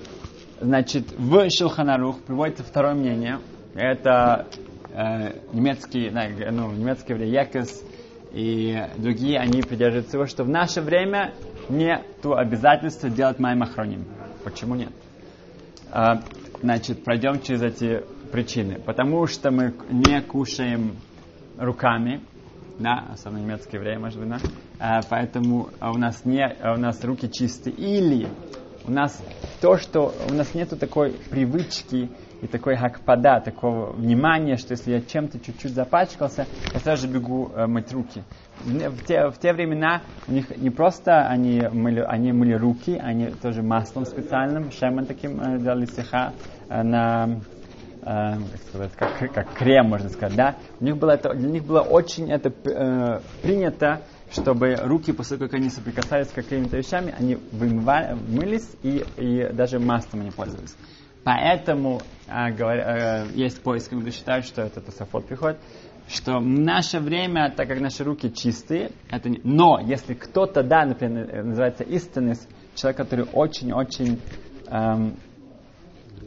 значит, 0.60 1.12
в 1.16 1.48
Шилханарух 1.50 2.20
приводится 2.22 2.64
второе 2.64 2.94
мнение, 2.94 3.38
это 3.76 4.48
э, 4.92 5.34
немецкий, 5.52 6.10
ну, 6.10 6.72
немецкий 6.72 7.12
еврей 7.12 7.30
Якес, 7.30 7.84
и 8.32 8.76
другие, 8.96 9.38
они 9.38 9.62
придерживаются 9.62 10.12
того, 10.12 10.26
что 10.26 10.44
в 10.44 10.48
наше 10.48 10.80
время 10.80 11.32
нет 11.70 12.04
обязательства 12.24 13.08
делать 13.08 13.38
маймахроним. 13.38 14.04
Почему 14.44 14.74
нет? 14.74 14.92
А, 15.90 16.22
значит, 16.62 17.04
пройдем 17.04 17.40
через 17.40 17.62
эти 17.62 18.02
причины. 18.30 18.78
Потому 18.78 19.26
что 19.26 19.50
мы 19.50 19.74
не 19.90 20.20
кушаем 20.22 20.96
руками, 21.58 22.20
да, 22.78 23.06
особенно 23.12 23.40
немецкие 23.40 23.80
евреи, 23.80 23.96
может 23.96 24.18
быть, 24.18 24.28
да, 24.28 24.38
а, 24.78 25.00
поэтому 25.08 25.68
у 25.80 25.98
нас, 25.98 26.24
не, 26.24 26.56
у 26.62 26.78
нас 26.78 27.04
руки 27.04 27.30
чистые. 27.30 27.74
Или 27.74 28.28
у 28.86 28.90
нас 28.90 29.20
то, 29.60 29.76
что 29.76 30.14
у 30.28 30.34
нас 30.34 30.54
нету 30.54 30.76
такой 30.76 31.12
привычки 31.30 32.08
и 32.42 32.46
такой 32.46 32.76
хакпада, 32.76 33.40
такого 33.40 33.92
внимания, 33.92 34.56
что 34.56 34.72
если 34.72 34.92
я 34.92 35.00
чем-то 35.00 35.38
чуть-чуть 35.38 35.74
запачкался, 35.74 36.46
я 36.72 36.80
сразу 36.80 37.06
же 37.06 37.12
бегу 37.12 37.50
э, 37.54 37.66
мыть 37.66 37.92
руки. 37.92 38.22
В 38.64 39.04
те, 39.04 39.28
в 39.28 39.38
те 39.38 39.52
времена 39.52 40.02
у 40.28 40.32
них 40.32 40.56
не 40.56 40.70
просто 40.70 41.26
они 41.26 41.62
мыли, 41.72 42.00
они 42.00 42.32
мыли 42.32 42.54
руки, 42.54 42.98
они 43.02 43.26
тоже 43.30 43.62
маслом 43.62 44.04
специальным, 44.04 44.70
шеман 44.70 45.06
таким 45.06 45.40
э, 45.40 45.58
делали 45.58 45.86
сиха 45.86 46.32
э, 46.68 46.82
на 46.82 47.40
э, 48.02 48.34
как, 48.52 48.60
сказать, 48.68 48.92
как, 48.96 49.32
как 49.32 49.52
крем, 49.54 49.88
можно 49.88 50.08
сказать, 50.08 50.36
да. 50.36 50.56
У 50.80 50.84
них 50.84 50.96
было 50.96 51.12
это, 51.12 51.34
для 51.34 51.50
них 51.50 51.64
было 51.64 51.80
очень 51.80 52.30
это 52.30 52.50
э, 52.50 53.20
принято, 53.42 54.00
чтобы 54.30 54.76
руки, 54.76 55.12
после 55.12 55.36
того, 55.36 55.48
как 55.48 55.58
они 55.58 55.70
соприкасались 55.70 56.28
с 56.28 56.32
какими-то 56.32 56.76
вещами, 56.76 57.14
они 57.18 57.36
вымывали, 57.52 58.16
мылись 58.28 58.70
и, 58.82 59.04
и 59.16 59.52
даже 59.52 59.78
маслом 59.78 60.20
они 60.20 60.30
пользовались. 60.30 60.76
Поэтому 61.24 62.00
а, 62.26 62.50
говоря, 62.50 62.84
а, 62.86 63.26
есть 63.34 63.62
поиск, 63.62 63.92
люди 63.92 64.10
считают, 64.12 64.46
что 64.46 64.62
это 64.62 64.80
Тософот 64.80 65.26
приходит, 65.26 65.58
что 66.08 66.40
наше 66.40 67.00
время, 67.00 67.52
так 67.56 67.68
как 67.68 67.80
наши 67.80 68.04
руки 68.04 68.32
чистые, 68.32 68.92
это 69.10 69.28
не... 69.28 69.40
но 69.42 69.80
если 69.80 70.14
кто-то, 70.14 70.62
да, 70.62 70.84
например, 70.84 71.44
называется 71.44 71.84
истинный, 71.84 72.34
человек, 72.74 72.96
который 72.96 73.26
очень-очень 73.32 74.20
эм, 74.68 75.16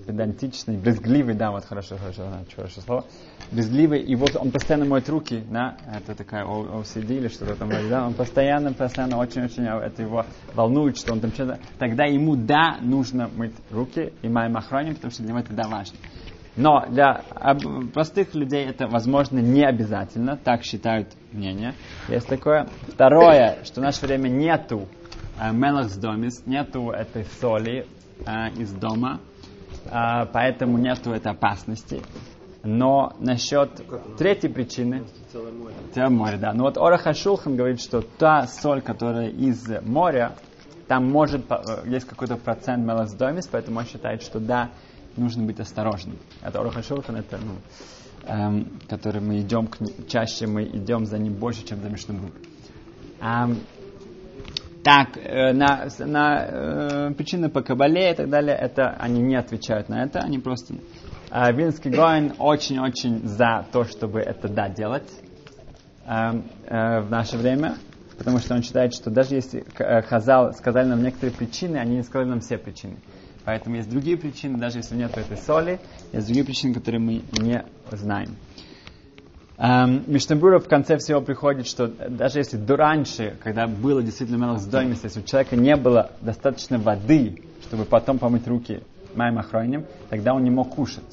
педантичный, 0.06 0.78
брезгливый, 0.78 1.36
да, 1.36 1.52
вот 1.52 1.66
хорошо, 1.66 1.98
хорошо, 1.98 2.24
хорошее 2.56 2.84
слово, 2.84 3.06
брезгливый, 3.52 4.02
и 4.02 4.16
вот 4.16 4.36
он 4.36 4.52
постоянно 4.52 4.86
моет 4.86 5.10
руки, 5.10 5.44
да, 5.50 5.78
это 5.94 6.16
такая 6.16 6.46
OCD 6.46 7.18
или 7.18 7.28
что-то 7.28 7.56
там, 7.56 7.70
да, 7.90 8.08
он 8.08 8.14
постоянно, 8.14 8.74
постоянно 8.74 9.18
очень-очень 9.18 9.66
это 9.66 10.02
его 10.02 10.26
волнует, 10.54 10.98
что 10.98 11.14
он 11.14 11.20
там 11.20 11.32
что-то, 11.32 11.60
тогда 11.80 12.06
ему, 12.06 12.36
да, 12.36 12.78
нужно 12.82 13.30
мыть 13.36 13.56
руки 13.72 14.14
и 14.22 14.28
моим 14.28 14.58
охраним, 14.58 14.96
потому 14.96 15.12
что 15.12 15.24
для 15.24 15.32
него 15.32 15.40
это, 15.40 15.54
да, 15.54 15.68
важно. 15.68 15.98
Но 16.56 16.86
для 16.88 17.24
простых 17.94 18.36
людей 18.36 18.66
это, 18.66 18.88
возможно, 18.88 19.40
не 19.40 19.66
обязательно, 19.66 20.38
так 20.38 20.64
считают 20.64 21.10
мнения. 21.32 21.74
Есть 22.08 22.28
такое. 22.28 22.68
Второе, 22.88 23.58
что 23.64 23.82
в 23.82 23.84
наше 23.84 24.06
время 24.06 24.30
нету 24.30 24.88
э, 25.40 25.52
мелах 25.52 25.90
с 25.90 25.98
домис, 25.98 26.46
нету 26.46 26.92
этой 26.92 27.26
соли 27.42 27.88
э, 28.26 28.50
из 28.56 28.72
дома, 28.72 29.20
а, 29.20 29.33
поэтому 29.90 30.78
нету 30.78 31.12
этой 31.12 31.32
опасности. 31.32 32.02
Но 32.64 33.14
насчет 33.20 33.84
третьей 34.18 34.50
причины... 34.50 35.04
Целое 35.34 35.52
море. 35.52 35.76
Целое 35.94 36.10
море, 36.10 36.38
да. 36.38 36.54
Но 36.54 36.64
вот 36.64 36.78
Ораха 36.78 37.14
Шулхан 37.14 37.58
говорит, 37.58 37.82
что 37.82 38.02
та 38.02 38.48
соль, 38.48 38.82
которая 38.82 39.30
из 39.30 39.68
моря, 39.82 40.38
там 40.88 41.10
может, 41.12 41.52
э, 41.52 41.84
есть 41.86 42.06
какой-то 42.06 42.38
процент 42.38 42.86
мелоздомис, 42.86 43.48
поэтому 43.48 43.80
он 43.80 43.86
считает, 43.86 44.22
что 44.22 44.40
да, 44.40 44.70
нужно 45.18 45.44
быть 45.44 45.60
осторожным. 45.60 46.18
Это 46.42 46.62
Ораха 46.62 46.84
Шулхан, 46.84 47.18
это, 47.18 47.38
ну, 47.38 47.56
эм, 48.28 48.80
который 48.88 49.22
мы 49.22 49.42
идем, 49.42 49.68
к, 49.68 49.78
чаще 50.08 50.48
мы 50.48 50.64
идем 50.64 51.06
за 51.06 51.18
ним 51.18 51.34
больше, 51.34 51.66
чем 51.66 51.82
за 51.82 51.90
Мишнабу. 51.90 52.30
Эм, 53.20 53.58
так, 54.84 55.18
э, 55.18 55.54
на, 55.54 55.88
на 56.00 56.46
э, 56.46 57.14
причины 57.14 57.50
по 57.50 57.62
Кабале 57.62 58.12
и 58.12 58.16
так 58.16 58.30
далее, 58.30 58.56
это 58.56 58.90
они 59.00 59.22
не 59.22 59.36
отвечают 59.36 59.90
на 59.90 60.04
это, 60.04 60.20
они 60.20 60.40
просто... 60.40 60.76
Э, 61.32 61.52
Винский 61.54 61.90
Гоин 61.90 62.34
очень-очень 62.38 63.26
за 63.28 63.66
то, 63.72 63.86
чтобы 63.86 64.20
это 64.20 64.50
да 64.50 64.70
делать 64.70 65.10
э, 66.06 66.42
э, 66.68 67.00
в 67.02 67.10
наше 67.10 67.38
время, 67.38 67.76
потому 68.18 68.40
что 68.40 68.56
он 68.56 68.62
считает, 68.62 68.94
что 68.94 69.10
даже 69.10 69.36
если 69.36 69.66
э, 69.80 70.02
Хазал 70.02 70.54
сказали 70.54 70.88
нам 70.88 71.02
некоторые 71.02 71.36
причины, 71.36 71.78
они 71.78 71.96
не 71.96 72.04
сказали 72.04 72.30
нам 72.30 72.42
все 72.42 72.58
причины. 72.58 72.98
Поэтому 73.46 73.76
есть 73.78 73.90
другие 73.90 74.18
причины, 74.18 74.58
даже 74.58 74.80
если 74.80 74.96
нет 74.96 75.18
этой 75.18 75.38
соли, 75.38 75.80
есть 76.12 76.26
другие 76.26 76.46
причины, 76.46 76.74
которые 76.74 77.02
мы 77.02 77.24
не 77.40 77.66
знаем. 77.92 78.38
Эм, 79.58 80.04
Миштамбура 80.08 80.60
в 80.60 80.68
конце 80.68 80.98
всего 80.98 81.22
приходит, 81.22 81.68
что 81.68 81.88
даже 81.88 82.40
если 82.40 82.58
до 82.58 82.76
раньше, 82.76 83.36
когда 83.44 83.68
было 83.68 84.02
действительно 84.02 84.58
доймис, 84.60 85.04
если 85.04 85.20
у 85.20 85.24
человека 85.24 85.56
не 85.56 85.76
было 85.76 86.12
достаточно 86.22 86.80
воды, 86.80 87.44
чтобы 87.62 87.86
потом 87.86 88.18
помыть 88.18 88.48
руки 88.48 88.82
моим 89.16 89.38
охраним, 89.38 89.86
тогда 90.10 90.34
он 90.34 90.44
не 90.44 90.50
мог 90.50 90.74
кушать. 90.74 91.04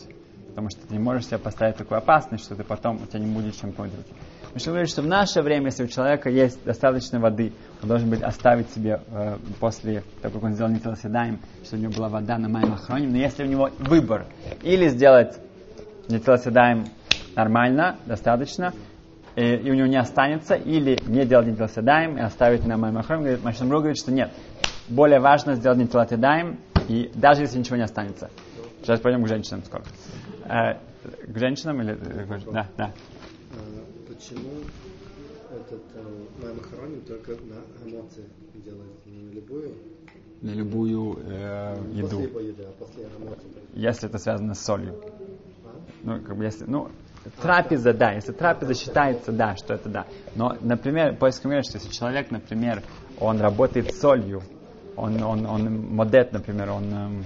Потому 0.48 0.70
что 0.70 0.81
ты 0.87 0.94
не 0.94 0.98
можешь 0.98 1.26
себе 1.26 1.38
поставить 1.38 1.76
такую 1.76 1.98
опасность, 1.98 2.44
что 2.44 2.57
ты 2.57 2.64
потом, 2.64 2.96
у 3.03 3.07
тебя 3.07 3.20
не 3.20 3.31
будет 3.31 3.61
чем 3.61 3.72
помыть 3.72 3.92
руки. 3.94 4.11
Миштамбура 4.55 4.81
говорит, 4.81 4.90
что 4.90 5.03
в 5.03 5.07
наше 5.07 5.42
время, 5.42 5.66
если 5.66 5.85
у 5.85 5.87
человека 5.87 6.31
есть 6.31 6.64
достаточно 6.64 7.20
воды, 7.20 7.53
он 7.83 7.88
должен 7.88 8.09
быть 8.09 8.22
оставить 8.22 8.70
себе 8.70 9.03
э, 9.09 9.37
после 9.61 10.03
того, 10.22 10.35
как 10.35 10.44
он 10.44 10.55
сделал 10.55 10.72
нетелоседаем, 10.72 11.38
что 11.62 11.76
у 11.76 11.79
него 11.79 11.92
была 11.92 12.09
вода 12.09 12.38
на 12.38 12.48
моем 12.48 12.72
охраним. 12.72 13.12
Но 13.12 13.18
если 13.18 13.44
у 13.44 13.46
него 13.46 13.68
выбор, 13.79 14.26
или 14.62 14.88
сделать 14.88 15.38
нетелоседаем 16.09 16.87
нормально, 17.37 17.97
достаточно, 18.07 18.73
и, 19.37 19.43
и 19.57 19.71
у 19.71 19.75
него 19.75 19.87
не 19.87 19.99
останется, 19.99 20.55
или 20.55 20.99
не 21.07 21.25
делать 21.25 21.47
нитилатедаем 21.47 22.19
и 22.19 22.21
оставить 22.21 22.66
на 22.66 22.77
моем 22.77 22.99
охране, 22.99 23.23
говорит, 23.23 23.45
Машинбру 23.45 23.79
говорит, 23.79 23.99
что 23.99 24.12
нет. 24.12 24.31
Более 24.88 25.21
важно 25.21 25.55
сделать 25.55 25.79
нитилатедаем, 25.79 26.59
и 26.88 27.11
даже 27.14 27.43
если 27.43 27.59
ничего 27.59 27.77
не 27.77 27.85
останется. 27.85 28.31
Сейчас 28.83 29.01
пойдем 29.01 29.23
к 29.25 29.29
женщинам 29.29 29.62
скоро. 29.64 29.85
Э, 30.45 30.75
к 31.33 31.38
женщинам 31.38 31.81
или... 31.83 31.93
э, 31.93 32.40
Да, 32.53 32.69
да. 32.77 32.93
А 33.53 34.12
почему 34.12 34.51
этот 35.51 35.83
э, 35.95 36.43
маймахароним 36.43 37.03
только 37.03 37.33
на 37.33 37.88
эмоции 37.88 38.25
делает, 38.55 39.07
не 39.07 39.23
на 39.23 39.33
любую? 39.33 39.75
На 40.43 40.51
любую 40.51 41.19
э, 41.25 41.77
После 41.77 41.99
еду. 41.99 42.21
его 42.21 42.40
еды, 42.40 42.64
а 42.64 42.73
после 42.83 43.05
эмоций. 43.05 43.51
Если 43.75 44.09
это 44.09 44.19
связано 44.19 44.55
с 44.55 44.64
солью. 44.64 44.95
А? 45.64 45.69
Ну, 46.03 46.21
как 46.23 46.37
бы 46.37 46.45
если, 46.45 46.64
ну, 46.64 46.88
трапеза, 47.40 47.92
да, 47.92 48.12
если 48.12 48.33
трапеза 48.33 48.74
считается, 48.74 49.33
да, 49.33 49.54
что 49.56 49.74
это 49.74 49.88
да. 49.88 50.06
Но, 50.35 50.56
например, 50.61 51.16
поиск 51.16 51.42
говорит, 51.42 51.64
что 51.66 51.78
если 51.78 51.90
человек, 51.90 52.30
например, 52.30 52.83
он 53.18 53.40
работает 53.40 53.92
с 53.92 54.00
солью, 54.00 54.42
он, 54.96 55.22
он, 55.22 55.46
он 55.46 55.94
модет, 55.94 56.33
например, 56.33 56.70
он 56.70 56.92
эм, 56.92 57.24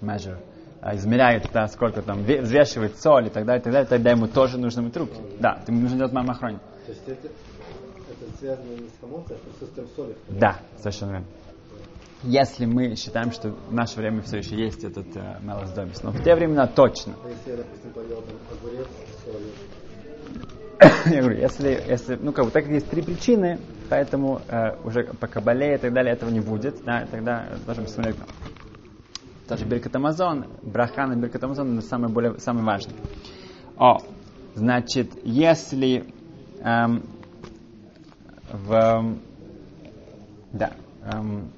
measure, 0.00 0.38
а, 0.80 0.94
измеряет, 0.96 1.48
да, 1.52 1.66
сколько 1.68 2.02
там, 2.02 2.20
ве- 2.20 2.42
взвешивает 2.42 2.98
соль 2.98 3.26
и 3.26 3.30
так 3.30 3.44
далее, 3.44 3.60
и 3.60 3.64
так 3.64 3.72
далее, 3.72 3.88
тогда 3.88 4.10
ему 4.10 4.26
тоже 4.26 4.58
нужно 4.58 4.82
мыть 4.82 4.96
руки. 4.96 5.20
Да, 5.38 5.62
ему 5.66 5.80
нужно 5.80 5.96
делать 5.98 6.12
мамохронь. 6.12 6.58
То 6.86 6.92
есть 6.92 7.02
это, 7.06 7.28
это 7.28 8.38
связано 8.38 8.72
не 8.72 8.88
с 8.88 9.04
эмоцией, 9.04 9.38
а 9.38 9.38
с 9.38 9.52
присутствием 9.52 9.88
соли. 9.96 10.16
Да, 10.28 10.58
совершенно 10.78 11.10
верно. 11.12 11.26
Если 12.22 12.66
мы 12.66 12.94
считаем, 12.94 13.32
что 13.32 13.50
в 13.50 13.72
наше 13.72 13.98
время 13.98 14.22
все 14.22 14.38
еще 14.38 14.56
есть 14.56 14.84
этот 14.84 15.16
э, 15.16 15.38
Мелос 15.42 15.74
но 16.02 16.12
в 16.12 16.22
те 16.22 16.34
времена 16.36 16.68
точно. 16.68 17.14
Если 17.24 17.50
я, 17.50 17.56
допустим, 17.56 17.90
поел 17.92 18.22
там 18.22 18.36
огурец 18.50 18.86
с 18.86 19.24
солью, 19.24 19.50
Я 21.06 21.20
говорю, 21.20 21.38
если, 21.38 21.82
если, 21.88 22.16
ну 22.16 22.32
как 22.32 22.46
бы, 22.46 22.50
так 22.50 22.64
как 22.64 22.72
есть 22.72 22.88
три 22.88 23.02
причины, 23.02 23.58
поэтому 23.88 24.40
э, 24.48 24.76
уже 24.84 25.04
по 25.04 25.26
кабале 25.26 25.74
и 25.74 25.78
так 25.78 25.92
далее 25.92 26.14
этого 26.14 26.30
не 26.30 26.40
будет, 26.40 26.82
да, 26.84 27.06
тогда 27.10 27.46
должен 27.66 27.84
посмотреть. 27.84 28.16
Тоже 29.48 29.64
Беркат 29.64 29.94
Амазон, 29.94 30.46
браха 30.62 31.06
на 31.06 31.14
Беркат 31.14 31.44
Амазон, 31.44 31.78
это 31.78 31.86
самый, 31.86 32.10
более, 32.10 32.38
самый 32.38 32.64
важный. 32.64 32.94
О, 33.76 33.98
значит, 34.54 35.10
если 35.24 36.04
эм, 36.60 37.02
в, 38.50 39.16
да, 40.52 40.72
эм, 41.04 41.50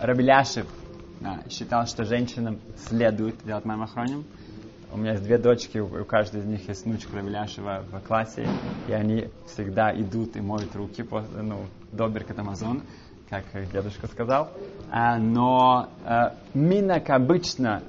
Рабеляшев 0.00 0.66
считал, 1.50 1.86
что 1.86 2.04
женщинам 2.04 2.58
следует 2.76 3.36
делать 3.44 3.64
маймахроним. 3.64 4.24
У 4.90 4.96
меня 4.96 5.12
есть 5.12 5.24
две 5.24 5.36
дочки, 5.36 5.78
у 5.78 6.04
каждой 6.04 6.40
из 6.40 6.46
них 6.46 6.66
есть 6.68 6.86
внучка 6.86 7.16
Рабеляшева 7.16 7.84
в 7.92 8.00
классе, 8.00 8.46
и 8.86 8.92
они 8.92 9.28
всегда 9.46 9.92
идут 9.92 10.36
и 10.36 10.40
моют 10.40 10.74
руки 10.74 11.02
после, 11.02 11.42
ну, 11.42 11.66
до 11.92 12.08
Беркат 12.08 12.38
Амазон, 12.38 12.82
как 13.28 13.44
дедушка 13.70 14.06
сказал. 14.06 14.50
А, 14.90 15.18
но 15.18 15.90
а, 16.06 16.36
мина, 16.54 17.00
как 17.00 17.20
обычно, 17.20 17.82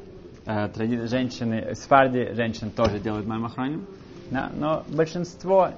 а, 0.46 0.68
тради- 0.68 1.08
женщины, 1.08 1.74
сфарди 1.76 2.34
женщин 2.34 2.70
тоже 2.72 3.00
делают 3.00 3.26
маймахроним, 3.26 3.86
да, 4.30 4.52
но 4.54 4.84
большинство 4.90 5.70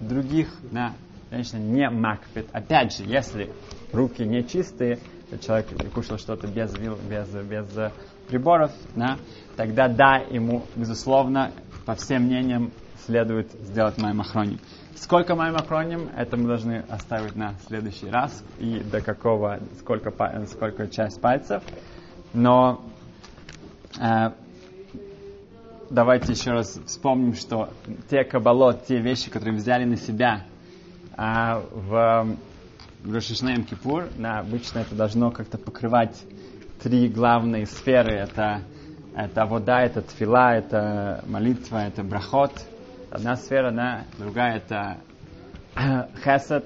других 0.00 0.48
да, 0.70 0.94
женщин 1.32 1.72
не 1.72 1.88
макпит. 1.88 2.46
Опять 2.52 2.96
же, 2.96 3.04
если 3.04 3.50
руки 3.92 4.22
не 4.22 4.46
чистые, 4.46 4.98
человек 5.40 5.66
кушал 5.94 6.18
что-то 6.18 6.46
без 6.46 6.76
вил, 6.78 6.98
без, 7.08 7.28
без 7.28 7.76
э, 7.76 7.90
приборов, 8.28 8.70
да, 8.94 9.16
тогда 9.56 9.88
да, 9.88 10.18
ему, 10.18 10.64
безусловно, 10.76 11.52
по 11.86 11.94
всем 11.94 12.24
мнениям, 12.24 12.70
следует 13.06 13.50
сделать 13.52 13.98
маймахроним. 13.98 14.60
Сколько 14.94 15.34
маймахроним, 15.34 16.10
это 16.14 16.36
мы 16.36 16.46
должны 16.46 16.84
оставить 16.88 17.34
на 17.34 17.54
следующий 17.66 18.08
раз, 18.08 18.44
и 18.58 18.80
до 18.80 19.00
какого, 19.00 19.58
сколько, 19.80 20.12
сколько 20.46 20.86
часть 20.86 21.20
пальцев. 21.20 21.62
Но 22.34 22.82
э, 23.98 24.32
давайте 25.90 26.32
еще 26.32 26.52
раз 26.52 26.78
вспомним, 26.86 27.34
что 27.34 27.70
те 28.10 28.22
кабалот, 28.22 28.84
те 28.84 29.00
вещи, 29.00 29.30
которые 29.30 29.56
взяли 29.56 29.84
на 29.84 29.96
себя 29.96 30.44
а, 31.16 31.62
в 31.72 32.36
Рошишнеем 33.04 33.64
Кипур, 33.64 34.08
да, 34.16 34.38
обычно 34.38 34.80
это 34.80 34.94
должно 34.94 35.30
как-то 35.30 35.58
покрывать 35.58 36.22
три 36.82 37.08
главные 37.08 37.66
сферы. 37.66 38.12
Это, 38.12 38.62
это 39.14 39.44
вода, 39.46 39.82
это 39.82 40.02
тфила, 40.02 40.54
это 40.54 41.24
молитва, 41.26 41.86
это 41.86 42.02
брахот. 42.02 42.52
Одна 43.10 43.36
сфера, 43.36 43.70
да, 43.72 44.04
другая 44.18 44.56
это 44.56 44.98
хесед, 46.24 46.64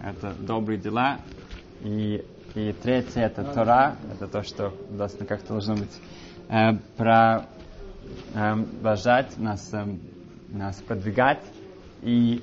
это 0.00 0.32
добрые 0.34 0.78
дела. 0.78 1.18
И, 1.82 2.24
и 2.54 2.72
третья 2.72 3.22
это 3.22 3.42
Тора, 3.44 3.96
это 4.12 4.28
то, 4.28 4.42
что 4.42 4.74
должно, 4.90 5.24
как-то 5.24 5.54
должно 5.54 5.76
быть 5.76 6.00
э, 6.48 6.72
про 6.96 7.46
эм, 8.34 8.68
вожать, 8.82 9.38
нас, 9.38 9.72
эм, 9.72 10.00
нас 10.50 10.76
продвигать. 10.76 11.42
И 12.02 12.42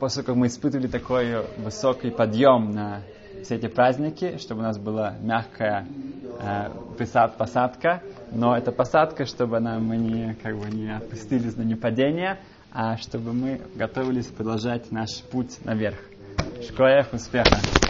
как 0.00 0.34
мы 0.34 0.46
испытывали 0.46 0.86
такой 0.86 1.46
высокий 1.58 2.10
подъем 2.10 2.70
на 2.70 3.02
все 3.42 3.56
эти 3.56 3.68
праздники, 3.68 4.38
чтобы 4.38 4.60
у 4.60 4.64
нас 4.64 4.78
была 4.78 5.16
мягкая 5.20 5.86
э, 6.40 6.70
посад- 6.98 7.36
посадка, 7.36 8.02
но 8.32 8.56
эта 8.56 8.72
посадка, 8.72 9.26
чтобы 9.26 9.58
она, 9.58 9.78
мы 9.78 9.96
не, 9.96 10.34
как 10.42 10.56
бы 10.56 10.70
не 10.70 10.96
опустились 10.96 11.56
на 11.56 11.62
непадение, 11.62 12.40
а 12.72 12.96
чтобы 12.96 13.32
мы 13.32 13.60
готовились 13.74 14.26
продолжать 14.26 14.90
наш 14.90 15.22
путь 15.30 15.62
наверх. 15.64 15.98
Шкоях, 16.62 17.12
успеха! 17.12 17.89